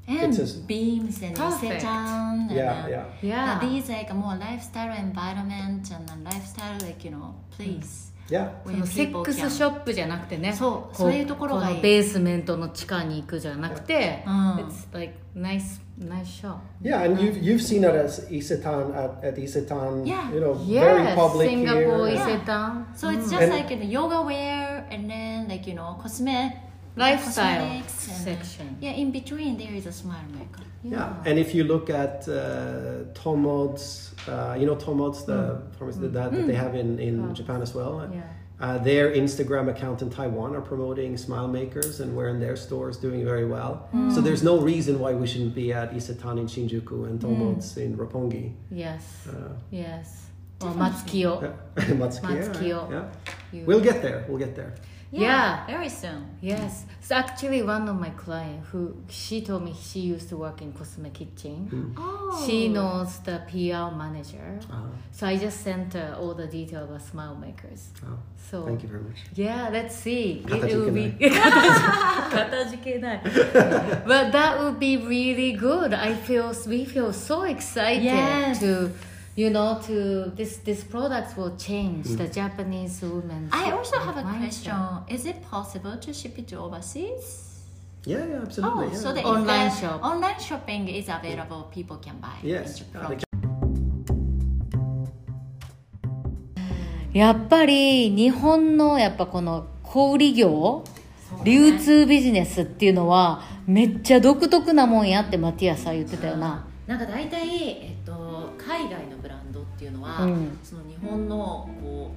[0.05, 1.81] And It's a- beams and Perfect.
[1.81, 2.51] Isetan.
[2.51, 3.05] yeah, and, uh, yeah.
[3.21, 3.59] Yeah.
[3.62, 8.03] These like a more lifestyle environment and a lifestyle like you know place.
[8.29, 8.51] Yeah.
[8.65, 19.23] そのセックスショップじゃなくてねそうこそういうところがいいこのベースメントの地下に行くじゃなくて、うん It's like nice nice shop Yeah, and you've you've seen it as Isetan at,
[19.23, 20.33] at Isetan, Yeah.
[20.33, 22.13] you know, very Yes public シンガポー here.
[22.13, 25.97] 伊勢丹 So it's just And- like you know, yoga wear and then like you know
[26.01, 26.51] cosme
[26.95, 28.77] Lifestyle cosmetics and section.
[28.82, 30.62] yeah, in between there is a smile maker.
[30.84, 36.32] Yeah, and if you look at uh, Tomods, uh, you know Tomods, the pharmacy that,
[36.32, 38.10] that they have in, in Japan as well.
[38.13, 38.21] Yeah.
[38.60, 42.95] Uh, their Instagram account in Taiwan are promoting smile makers and we're in their stores
[42.97, 43.89] doing very well.
[44.13, 47.97] So there's no reason why we shouldn't be at Isetan in Shinjuku and Tomods in
[47.97, 48.53] Roppongi.
[48.71, 50.19] Yes Uh, yes
[50.60, 51.53] 松清 Matsukiya,
[51.99, 52.91] Matsukiyo.
[52.91, 53.06] yeah.
[53.51, 54.23] You- We'll get there.
[54.29, 54.75] We'll get there.
[55.21, 55.65] Yeah.
[55.67, 56.38] Very soon.
[56.41, 56.86] Yes.
[56.99, 60.73] It's actually one of my clients who she told me she used to work in
[60.73, 61.69] Cosme Kitchen.
[61.71, 61.93] Mm.
[61.97, 62.43] Oh.
[62.45, 64.60] She knows the PR manager.
[64.71, 64.89] Oh.
[65.12, 67.89] So I just sent her all the detail about smile makers.
[68.06, 68.17] Oh.
[68.49, 69.19] So thank you very much.
[69.36, 70.43] Yeah, let's see.
[70.47, 71.10] It will be
[74.12, 75.93] But that would be really good.
[75.93, 78.60] I feel we feel so excited yes.
[78.60, 78.91] to
[79.36, 83.50] You know, to this this products will change the Japanese women.
[83.52, 84.78] I also have a question.
[85.10, 87.65] Is it possible to ship it to overseas?
[88.06, 88.86] Yeah, yeah, absolutely.
[88.86, 88.98] Oh, yeah.
[89.00, 90.04] so the Online shop.
[90.04, 91.63] Online shopping is available.
[91.74, 92.38] People can buy.
[92.43, 92.86] Yes.
[97.13, 100.84] やっぱり日本のやっぱこの小売業
[101.43, 109.17] 流通ビジネスっていうのはめっちゃ独特なもんやってマティアさん言ってたよななんか大体、えっと、海外の
[109.84, 110.58] っていうのは、うん。
[110.63, 112.12] その日本のこ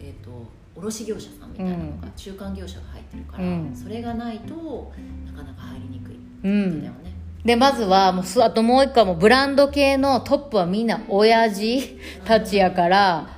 [0.00, 0.30] う、えっと、
[0.74, 3.76] 卸業者さんみたいなのが、中間業者が入ってるから、うん。
[3.76, 4.92] それがないと
[5.26, 7.12] なかなか入りにくい、うんだよね。
[7.44, 13.30] でまずはもうすあともう一個はもうブランド系のトップはみんな親父たちやから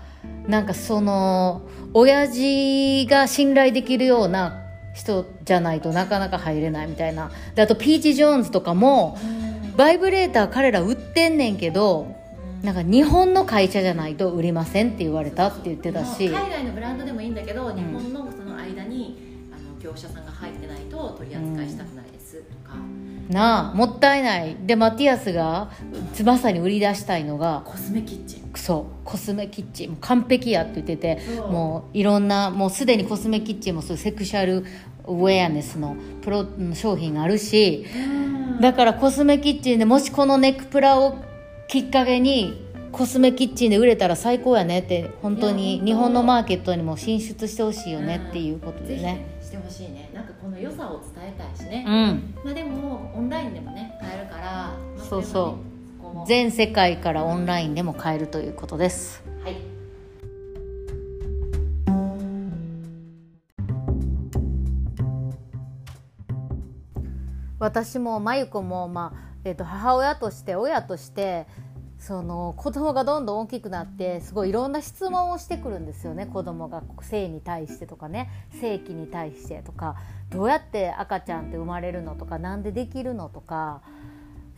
[0.47, 1.62] なんかその
[1.94, 4.61] 親父が信頼できるような
[4.94, 7.31] 人じゃないとなかなか入れないみたいな。
[7.55, 9.16] であとピーチ・ジョーンズとかも
[9.75, 12.14] バイブレーター彼ら売ってんねんけど
[12.64, 16.31] なんか日本の会社じゃないと売りませんって言われたって言ってたし。
[16.31, 19.18] 海外のブランドでもいいんだけど、日本のその間に
[19.53, 22.77] あの業者さんが入ってないと取り扱いしたくないですとか、
[23.29, 24.57] なあもったいない。
[24.64, 25.70] でマティアスが
[26.24, 28.50] まさに売り出したいのがコスメキッチン。
[28.57, 29.90] そうコスメキッチン。
[29.90, 34.64] もう完璧やって言っててもういろんなもうすでにコスメキッチンもそういうセクシャル
[35.07, 37.85] ウェアネスのプロ商品があるし。
[38.61, 41.16] だからコスメキッチンでもしこのネックプラを
[41.68, 49.03] きっかけにコスメキッチンで売れたら最高やねって本当に日本のマーケットにも進出してほしいよねっていうことでね。
[49.03, 50.11] ねしてほしいね。
[50.14, 52.35] なんかこの良さを伝えたいしね、うん。
[52.44, 55.59] まあでもオンラインでもね買えるから、まあそうそ
[56.22, 56.27] う。
[56.29, 59.24] 全世界からオンラインでも買えるということです。
[59.42, 59.57] はい。
[67.59, 71.46] 私も真由子も、まあえー、と母親として親として
[71.98, 76.26] その子供がどんどん大きくなってすごいいろんな質問をしてくるんですよね。
[76.26, 78.30] 子供が性に対してとかね。
[78.61, 79.96] 性器に対してとか。
[80.30, 82.38] どうやって赤ちゃんって生まれるのとか。
[82.38, 83.80] なんでできるのとか。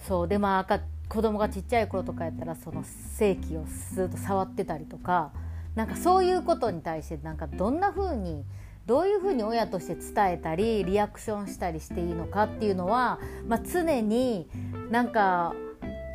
[0.08, 0.28] そう。
[0.28, 5.30] でまあ赤子供がちっちゃい頃とかやったらその性器をずっと触ってたりとか。
[5.76, 8.44] なんかそういうことに対してなんかどんな風に
[8.86, 13.18] どういうふうに親として伝えたりリアクションしたりしていいのかっていうのは、
[13.48, 14.48] まあ、常に
[14.90, 15.54] なんか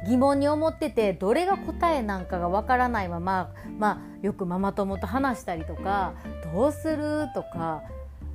[0.08, 6.14] 疑問に思っててどれが答えなんかがわからないまま、まあ、よくママ友と話したりとか
[6.54, 7.84] どうするとか、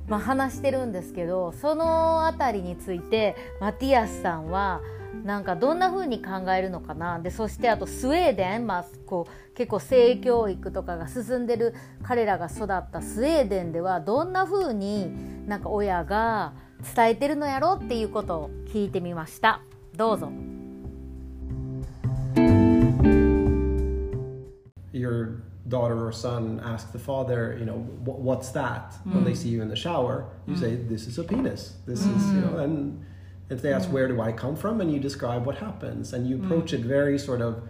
[0.07, 4.81] まあ、話してるんですけどその辺りについてマティアスさんは
[5.23, 16.53] なんかどんな風に考えるのかなでそしてあとスウェーデン、まあ、こう結構性教育とかが進んでる彼らが育ったスウェーデンではどんな風になんか親が
[16.95, 19.61] 伝えてるのやろっていうことを聞いてみました
[19.95, 20.31] どうぞ
[24.93, 28.93] your daughter or son ask the father, you know, "Wh- what's that?
[29.05, 31.77] When they see you in the shower, you say, "This is a penis.
[31.85, 33.03] This is," you know, and
[33.49, 36.35] if they ask, "Where do I come from?" and you describe what happens, and you
[36.43, 37.61] approach it very sort of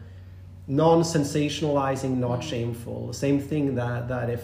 [0.67, 3.13] non-sensationalizing, not shameful.
[3.13, 4.43] Same thing that that if.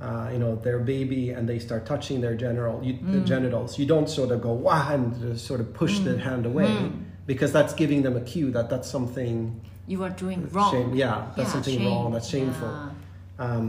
[0.00, 3.86] Uh, you know their baby and they start touching their general you, the genitals you
[3.86, 6.90] don't sort of go wow and sort of push the hand away
[7.24, 11.26] because that's giving them a cue that that's something You are doing wrong Shame, yeah,
[11.36, 11.86] that's Yeah, something shame.
[11.86, 12.10] wrong.
[12.14, 12.68] That's shameful.
[12.68, 13.44] Yeah.
[13.44, 13.66] Um,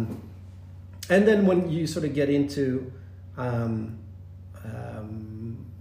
[1.07, 2.91] and then when you sort of get into
[3.37, 3.99] um,
[4.65, 5.32] um,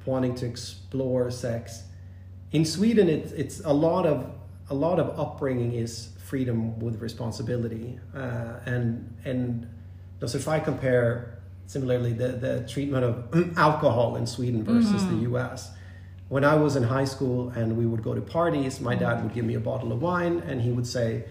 [0.07, 1.85] wanting to explore sex,
[2.53, 4.31] in Sweden, it's it's a lot of
[4.71, 9.69] a lot of upbringing is freedom with responsibility, uh, and and
[10.25, 15.71] so if I compare similarly the the treatment of alcohol in Sweden versus the U.S.
[16.29, 19.35] When I was in high school and we would go to parties, my dad would
[19.35, 21.25] give me a bottle of wine and he would say,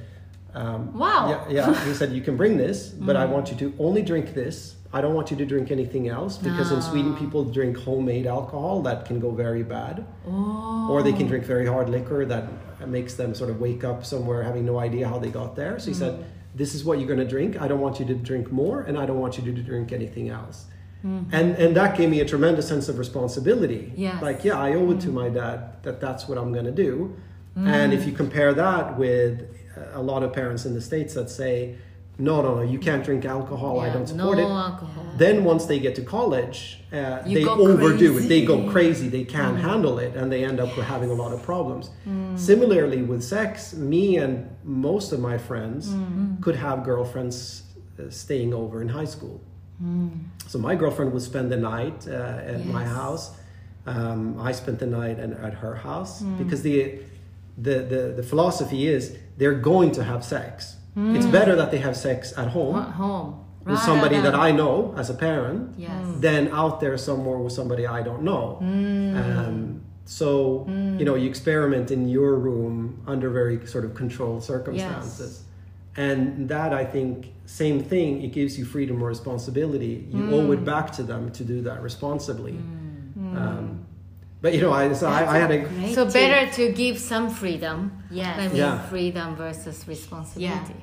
[0.54, 1.46] um, Wow.
[1.50, 1.86] Yeah, yeah.
[1.86, 4.76] He said, You can bring this, but I want you to only drink this.
[4.94, 8.82] I don't want you to drink anything else because in Sweden, people drink homemade alcohol
[8.82, 10.06] that can go very bad.
[10.26, 11.30] Or they can oh.
[11.30, 12.50] drink very hard liquor that
[12.88, 15.80] makes them sort of wake up somewhere having no idea how they got there.
[15.80, 16.24] So he said, mm.
[16.54, 17.62] This is what you're going to drink.
[17.62, 20.30] I don't want you to drink more, and I don't want you to drink anything
[20.30, 20.66] else.
[21.06, 21.28] Mm.
[21.32, 23.94] And, and that gave me a tremendous sense of responsibility.
[23.96, 24.22] Yes.
[24.22, 25.14] Like, yeah, I owe it to mm.
[25.14, 27.16] my dad that that's what I'm going to do.
[27.56, 29.46] And if you compare that with
[29.94, 31.76] a lot of parents in the States that say,
[32.22, 34.50] no, no, no, you can't drink alcohol, I don't support no it.
[34.50, 35.06] alcohol.
[35.18, 38.22] Then once they get to college, uh, they overdo it.
[38.34, 38.72] They go crazy.
[38.72, 39.08] crazy.
[39.10, 41.90] They can't handle it, and they end up with having a lot of problems.
[42.36, 45.84] Similarly, with sex, me and most of my friends
[46.44, 47.64] could have girlfriends
[48.00, 49.42] uh, staying over in high school.
[50.48, 53.32] So my girlfriend would spend the night uh, at my house.
[53.88, 57.00] Um, I spent the night at, at her house because the,
[57.58, 60.76] the the the philosophy is they're going to have sex.
[60.96, 61.32] It's mm.
[61.32, 64.94] better that they have sex at home At home with Rather somebody that I know
[64.98, 65.92] as a parent Yes.
[65.92, 66.22] Mm.
[66.22, 68.60] than out there somewhere with somebody I don't know.
[68.62, 69.16] Mm.
[69.16, 75.44] Um, so you know you experiment in your room under very sort of controlled circumstances.
[75.96, 78.24] And that I think same thing.
[78.24, 80.08] It gives you freedom or responsibility.
[80.10, 82.58] You owe it back to them to do that responsibly.
[83.18, 83.81] Um,
[84.42, 85.94] but you know, I so I, I had a Great.
[85.96, 86.14] So tip.
[86.14, 87.78] better to give some freedom
[88.10, 88.40] Yes.
[88.40, 88.80] I mean Yeah.
[88.90, 90.80] freedom versus responsibility.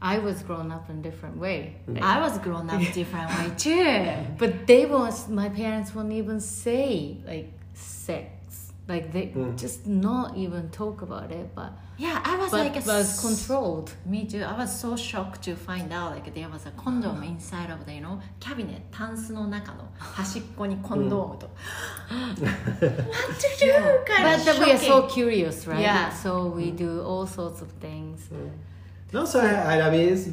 [0.00, 1.74] I was grown up in a different way.
[1.90, 2.00] Mm.
[2.00, 4.14] I was grown up different way too.
[4.38, 8.26] But they was my parents won't even say like sex
[8.88, 13.20] like they just not even talk about it but Yeah, I was but like was
[13.20, 14.42] controlled Me too.
[14.42, 17.92] I was so shocked to find out like there was a condom inside of the
[17.94, 21.50] you know cabinet タンスの中の端っこにコンドームと。
[22.08, 24.04] What to do?
[24.04, 26.10] Kind but of we are so curious right Yeah.
[26.12, 28.30] so we do all sorts of things
[29.12, 30.28] No, so I, I mean, it's,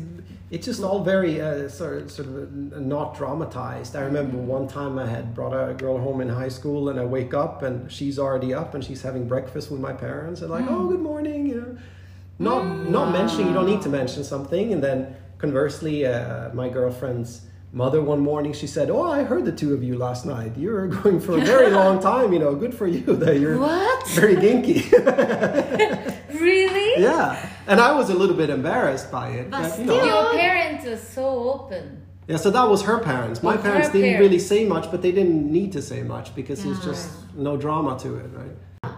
[0.55, 2.35] it's just all very uh, sort of, sort of
[2.73, 3.93] uh, not dramatized.
[3.95, 7.03] I remember one time I had brought a girl home in high school, and I
[7.17, 10.65] wake up and she's already up and she's having breakfast with my parents, and like,
[10.69, 11.77] oh, good morning, you know,
[12.39, 12.61] not
[12.97, 13.47] not mentioning.
[13.49, 14.97] You don't need to mention something, and then
[15.45, 17.31] conversely, uh, my girlfriend's
[17.73, 20.51] mother one morning she said, "Oh, I heard the two of you last night.
[20.63, 22.31] You're going for a very long time.
[22.33, 23.03] You know, good for you.
[23.23, 24.07] That you're What?
[24.19, 24.79] very ginky."
[26.47, 29.97] really yeah, and I was a little bit embarrassed by it, But but, you know.
[29.97, 33.43] still- your parents are so open Yeah, so that was her parents.
[33.43, 34.19] My parents didn't parents.
[34.19, 36.91] really say much, but they didn't need to say much because it's Yeah.
[36.91, 38.55] just no drama to it, right?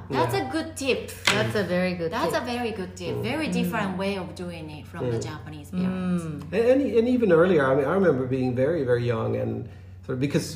[0.10, 0.48] That's Yeah.
[0.48, 1.12] a good tip.
[1.26, 2.20] that's a very good tip.
[2.22, 2.44] That's tip.
[2.44, 3.16] a very good tip.
[3.16, 3.24] Mm.
[3.24, 3.98] Very different mm.
[3.98, 6.24] way of doing it from the Japanese parents.
[6.24, 9.68] And, and, and even earlier, I mean, I remember being very, very young and
[10.06, 10.48] sort of because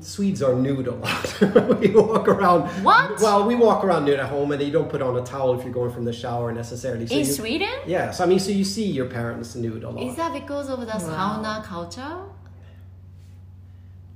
[0.00, 1.40] Swedes are nude a lot.
[1.80, 2.62] we walk around.
[2.84, 3.20] What?
[3.20, 5.64] Well, we walk around nude at home, and you don't put on a towel if
[5.64, 7.06] you're going from the shower necessarily.
[7.06, 7.70] So In you, Sweden?
[7.86, 10.02] Yes, I mean, so you see your parents nude a lot.
[10.02, 12.18] Is that because of the sauna culture?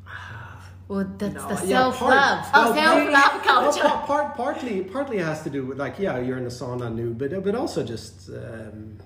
[0.89, 3.81] well that's No, the self-love part- Oh, well, self-love Well, culture.
[3.89, 7.17] part, part, partly, partly has to do with like, yeah, you're in the sauna nude,
[7.19, 8.99] but but also just um,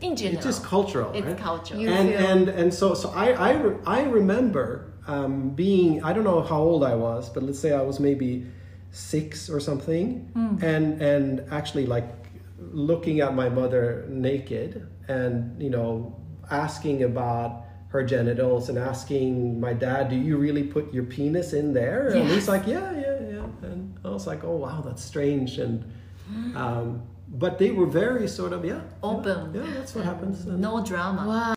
[0.00, 0.36] In general.
[0.36, 1.12] it's just cultural.
[1.14, 1.38] It's right?
[1.38, 1.80] cultural.
[1.80, 6.12] You and feel- and and so so I I, re- I remember um, being I
[6.12, 8.46] don't know how old I was, but let's say I was maybe
[8.90, 10.28] six or something,
[10.62, 12.08] and and actually like
[12.72, 16.14] looking at my mother naked and you know
[16.50, 21.72] asking about her genitals and asking my dad, "Do you really put your penis in
[21.72, 25.58] there?" And he's like, "Yeah, yeah, yeah." And I was like, "Oh wow, that's strange."
[25.58, 25.84] And
[26.56, 29.52] um, but they were very sort of yeah Open.
[29.54, 30.46] Yeah, that's what happens.
[30.46, 31.24] And- No drama.
[31.52, 31.55] で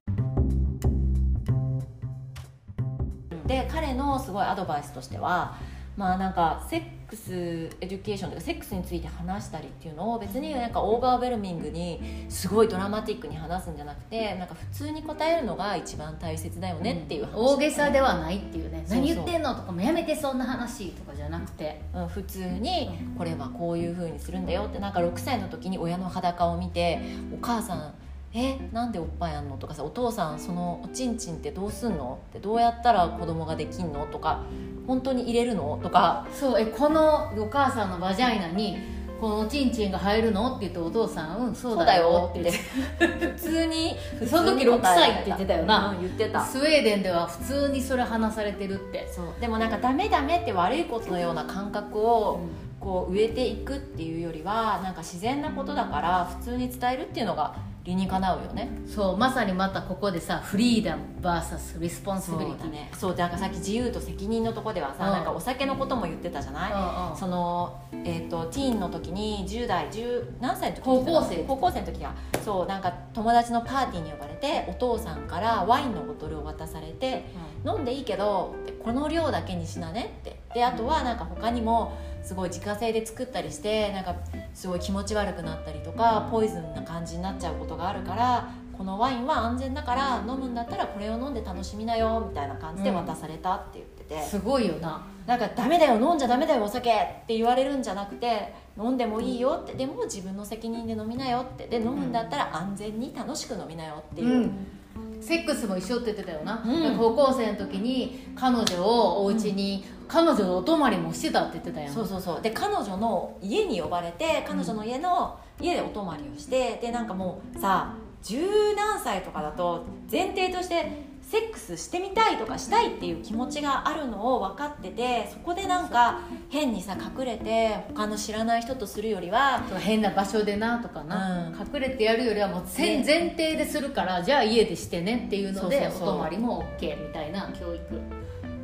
[4.09, 5.57] のすごいアドバイスとしては
[5.99, 11.99] まあなんかセックスエデュケーションとかセックスについて話したりっていうのを別になんかオーバーウェルミングに
[12.29, 21.81] すごいドラマティックに話すんじゃなくてなんか普通に答えるのが一番大切だよねっていう話、大げさではないっていうね何言ってんのとかもやめてそんな話とかじゃなくて。
[21.93, 27.01] うん、普通にこれはこういう風にするんだよってなんか6歳の時に親の裸を見て
[27.33, 27.93] お母さん
[28.33, 29.57] えなんでおっぱいあんの？
[29.57, 32.19] とかさお父さんそのおちんちんってどうすんの？
[32.29, 34.05] ってどうやったら子供ができんの？
[34.05, 34.43] とか
[34.85, 35.79] 本当に入れるの？
[35.81, 36.27] とか。
[36.31, 38.77] そうえこのお母さんのバジャイナに
[39.19, 40.57] このおちんちんが入るの？
[40.57, 43.27] って言ってお父さん「うんそうだよ」って言って。
[43.29, 45.89] 普通に普その時6歳って言ってたよな。
[45.89, 46.45] うん言ってた。
[46.45, 49.11] スウェーデンでは普通にそれ話されてるって。
[49.11, 49.25] そう。
[49.41, 52.41] でもなんかダメダメって悪いことのような感覚を
[52.79, 58.69] こう植えていくっていうよりはなんか自然なことだから普通に伝えるっていうのが理にかなうよね。
[58.85, 62.91] そうまさにまたここでさフリーダム VS リスポンシ bility だね。
[62.93, 65.11] そうなんかさっき自由と責任のとこではさ、うん。
[65.13, 67.17] なんかお酒のことも言ってたじゃない、うんうん。
[67.17, 70.83] その、えー、とティーンの時に10代10何歳の時？
[70.83, 71.37] 高校生。
[71.47, 72.13] 高校生の時が
[72.43, 77.25] そうなんか友達のパーティーに呼ばれてお父さんからワインのボトルを渡されて
[77.65, 80.39] 飲んでいいけどこの量だけにしなねって。
[80.53, 84.15] であとはなんか他にもすごい自家製で作ったりしてなんか
[84.53, 88.49] すごい気持ち悪くなったりとかポイズンな感じになっちゃうことがあるから
[88.79, 95.05] このワインは安全だから飲むんだったらこれを飲んで楽しみなよみたいな感じで渡されたって言ってて、すごいよな。
[95.27, 96.93] なんかダメだよ飲んじゃダメだよお酒っ
[97.27, 101.67] て言われるんじゃなくて飲んでもいいよってでも自分の責任で飲みなよって。
[101.67, 104.78] で飲むんだったら安全に楽しく飲みなよっていう、うん
[105.21, 106.97] セックスも一緒って言ってたよな、うん。
[106.97, 111.93] 高校生の時に彼女をお家に、彼女のお泊まりもしてたって言ってたやん。
[111.93, 112.41] そうそうそう。
[112.41, 117.93] で彼女の家に呼ばれて彼女の家の、家でお泊まりをしてでなんかもうさ
[118.23, 131.55] 十何歳とかだと前提としてセックスしてみたいとかしたいっていう気持ちがあるのを分かっててそこでなんか変にさ隠れて他の知らない人とするよりは変な場所でなとかな、うん。
[131.55, 136.09] 隠れてやるよりはもう前提でするからじゃあ家でしてねっていうのでそうそうそう。
[136.09, 137.53] お泊まりも OK みたいな。
[137.59, 138.18] 教育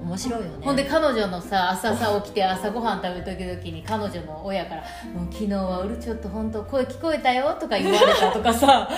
[0.06, 0.66] 面白いよね。
[0.66, 4.84] ほんで彼女のさ朝さ起きて朝ごはん食べる時々に彼女の親から
[5.14, 8.88] 「もう昨日はうるちょっと本当声聞こえたよ」とか言われたとかさ。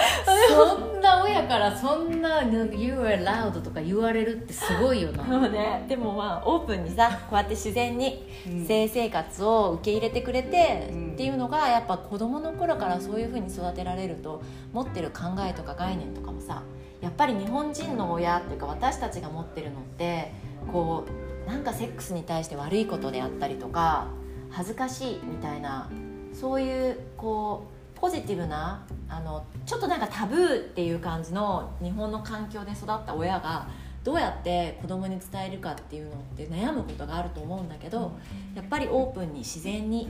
[0.49, 5.25] そんな親からそんな「You are loud」とか言われるってすごいよな。
[5.25, 8.27] そうね、でもまあオープンにさこうやって自然に
[8.67, 11.07] 性生活を受け入れてくれて、うん。
[11.17, 16.61] っていうのがやっぱ子供の頃からそういうふうに育てられると持ってる考えとか概念とかもさ
[17.01, 20.31] やっぱり日本人の親っていうか私たちが持ってるのって
[20.71, 21.05] こ
[21.45, 24.07] うなんかセックスに対して悪いことであったりとか
[24.49, 25.89] 恥ずかしいみたいな
[26.33, 33.67] そういうこうポジティブなあのちょっとなんかタブーっていう感じの日本の環境で育った親が
[34.03, 38.11] どうやって子供に伝えるかっていうのって悩むことがあると思うんだけど
[38.55, 40.09] やっぱりオープンに自然に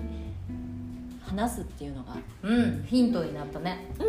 [1.24, 2.86] 話すっていうのがうん。
[2.88, 3.88] ヒントになったね。
[3.98, 4.08] じゃ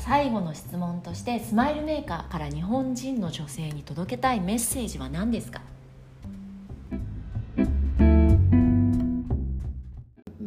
[0.00, 5.62] あ最後の質問としてスマイルメーカーから日本人の女性に届けたいメッセージは何ですか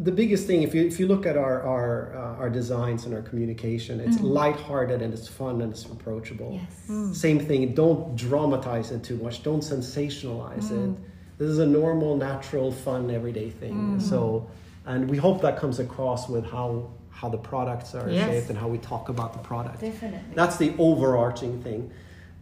[0.03, 3.13] the biggest thing, if you if you look at our our uh, our designs and
[3.13, 6.59] our communication, it's lighthearted and it's fun and it's approachable.
[7.13, 7.73] Same thing.
[7.73, 9.43] Don't dramatize it too much.
[9.43, 10.97] Don't sensationalize it.
[11.37, 13.99] This is a normal, natural, fun, everyday thing.
[13.99, 14.49] So,
[14.85, 16.89] and we hope that comes across with how
[17.23, 18.29] how the products are Yes.
[18.29, 19.79] shaped and how we talk about the product.
[19.79, 20.35] Definitely.
[20.35, 21.89] That's the overarching thing.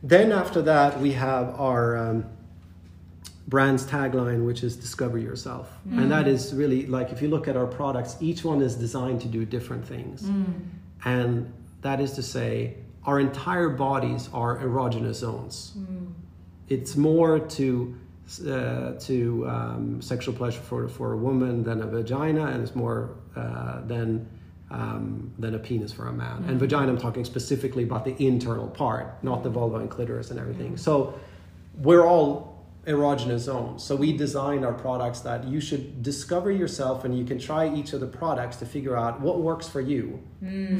[0.04, 2.26] Then after that, we have our um,
[3.48, 5.68] brand's tagline, which is "Discover Yourself,"
[6.00, 9.22] and that is really like if you look at our products, each one is designed
[9.22, 10.20] to do different things,
[11.06, 15.78] and that is to say, our entire bodies are erogenous zones.
[16.76, 17.68] It's more to
[18.48, 19.16] uh, to
[19.56, 23.00] um, sexual pleasure for for a woman than a vagina, and it's more
[23.36, 24.10] uh, than
[24.72, 26.46] um, than a penis for a man.
[26.48, 30.40] And vagina, I'm talking specifically about the internal part, not the vulva and clitoris and
[30.40, 30.78] everything.
[30.78, 31.20] So
[31.78, 32.50] we're all
[32.88, 33.84] erogenous zones.
[33.84, 37.94] So we design our products that you should discover yourself and you can try each
[37.94, 40.20] of the products to figure out what works for you.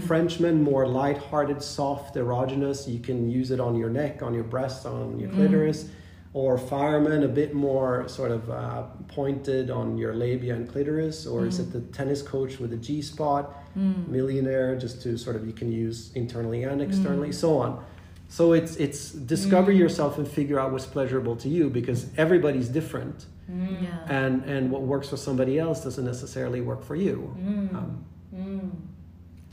[0.08, 2.92] Frenchman, more light-hearted, soft, erogenous.
[2.92, 5.90] You can use it on your neck, on your breasts, on your clitoris.
[6.34, 11.28] Or fireman, a bit more sort of uh, pointed on your labia and clitoris.
[11.28, 11.74] Or is it mm.
[11.74, 13.54] the tennis coach with a G spot?
[13.78, 14.08] Mm.
[14.08, 16.88] Millionaire, just to sort of you can use internally and mm.
[16.88, 17.84] externally, so on.
[18.30, 23.26] So it's it's discover yourself and figure out what's pleasurable to you because everybody's different,
[23.50, 24.06] Yeah.
[24.08, 27.36] and and what works for somebody else doesn't necessarily work for you.
[27.76, 28.06] Um,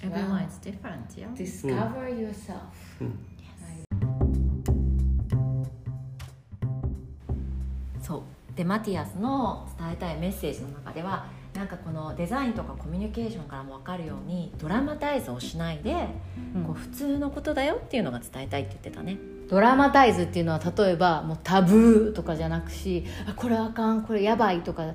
[0.02, 1.26] Everyone is different, yeah.
[1.34, 2.20] Discover hmm.
[2.20, 3.10] yourself hmm.
[8.08, 8.22] そう。
[8.56, 16.08] でマティアスの伝えたいメッセージの中ではなんかこのデザインとかコミュニケーションからも分かるようにドラマタイズをしないで、
[16.54, 16.64] うん。
[16.64, 19.18] こう普通のことだよっていうのが伝えたいって言ってたね。
[19.48, 24.92] ドラマタイズっていうのは例えばもうタブーとかじゃなくしあこれあかんこれやばいとか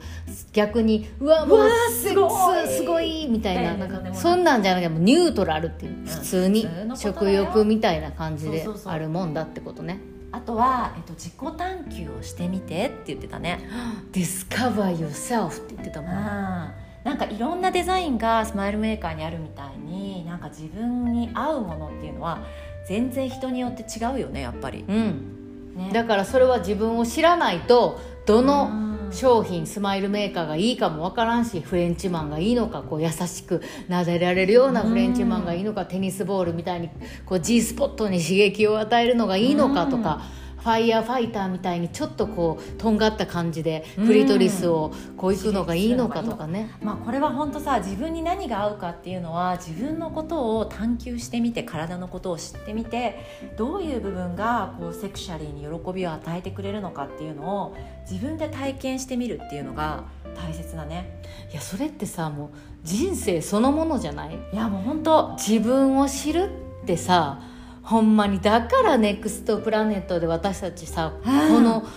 [0.52, 2.68] 逆にうわもうすごい。
[2.68, 13.70] すすごいみたいなななんかそんなんじゃなくてもうニュートラルっていう普通に食欲みたいな感じであるもんだってことねあとは、えっと、自己探求をしてみてって言ってたね。
[14.12, 16.12] Discover yourself って言ってたもん。
[16.12, 22.40] なんかいろんなデザインがスマイルメーカーにあるみたいになんか自分に合うものっていうのは
[22.88, 25.76] 全然人によって違うよねやっぱり、うん。
[25.76, 36.90] ね、だからそれは自分を知らないとどのうん商品スマイルメーカーがいいかもわからんしフレンチマンがいいのかこう優しく撫でられるようなフレンチマンがいいのかテニスボールみたいに
[37.26, 40.22] こう G スポットに刺激を与えるのがいいのかとか
[40.64, 46.72] ファイヤーファイターみたいにちょっとこうとんがった感じでクリトリスをこういくのがいいのかとかね。
[46.82, 53.20] まあ、これは本当さ自分に何が合うかっていうのは自分のことを探求してみて体のことを知ってみて
[53.58, 57.76] どういう部分がこうセクシャリーに喜びを与えてくれるのかっていうのを
[58.10, 60.06] 自分で体験してみるっていうのが
[60.36, 61.20] 大切だね。
[61.52, 62.50] いやそれってさもう
[62.84, 64.40] 人生そのものじゃない？
[64.54, 66.50] いやもう本当自分を知る
[66.84, 67.42] ってさ
[67.84, 71.88] ほんまにだからネクストプラネットで私たちさうんこの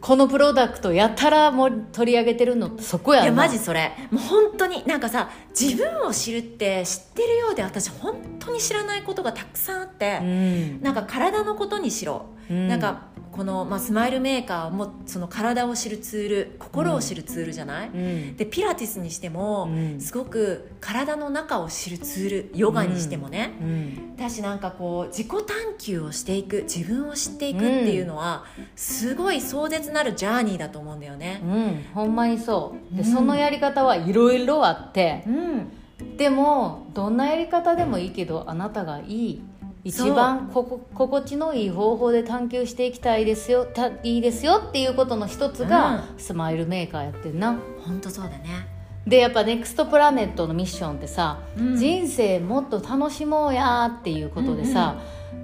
[0.00, 3.26] このプロダクトやたらもう取り上げてるのってそこやな。
[3.26, 3.92] いやマジそれ。
[4.10, 10.82] もう本当になんかさ自分を知るって知ってるようで私本当に知らないことがたくさんあって、うん。
[10.82, 12.66] なんか体のことにしろ、うん。
[12.66, 13.02] なんか
[13.36, 18.36] この、まあ、スマイルメーカーもその体を知るツール心を知るツールじゃない、うん。
[18.36, 20.00] でピラティスにしても、うん。
[20.00, 24.16] すごく体の中を知るツールヨガにしてもね、うん。
[24.16, 25.46] だしなんかこう自己探
[25.78, 31.40] 求をしていく自分を知っていくっていうのは、すごい壮絶なるジャーニーだと思うんだよね。
[31.44, 32.96] うん、ほんまにそう。
[32.96, 33.08] で、うん。
[33.08, 35.24] そのやり方はいろいろあって。
[35.26, 39.42] うん、でもどんなやり方でもいいけどあなたがいい
[39.86, 47.56] 一番ここ心地のいい方法で探求していきたいですよたいいですよっていうことの一つが、スマイルメーカーやってんな。
[47.84, 48.66] 本当そうだね。
[49.06, 51.76] でやっぱネクストプラネットのミッションってさ、うん。
[51.76, 54.96] 人生もっと楽しもうやっていうことでさ、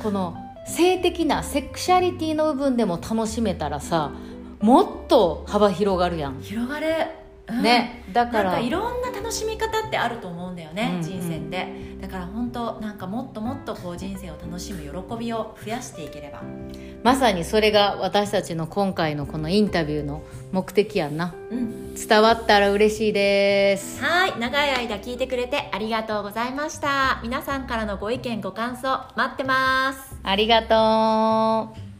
[0.02, 0.36] この
[0.66, 4.12] 性的なセクシャリティの部分でも楽しめたらさ
[4.60, 8.04] もっと幅広がるやん、広がる、うんね。
[8.12, 11.50] だかなんからいろんな楽しみ方ってあると思うんだよね、うん人生って。
[11.50, 16.42] でだから本当なんかもっともっとこう人生を楽しむ喜びを増やしていければ。
[17.02, 20.22] まさにそれが私たちの今回のこのインタビューの
[20.52, 21.34] 目的やんな。
[21.50, 21.94] うん。
[21.94, 24.02] 伝わったら嬉しいです。
[24.02, 24.38] はい。
[24.38, 27.20] 長い間聞いてくれてありがとうございました。
[27.22, 30.18] 皆さんからのご意見ご感想待ってます。
[30.22, 31.91] ありがとう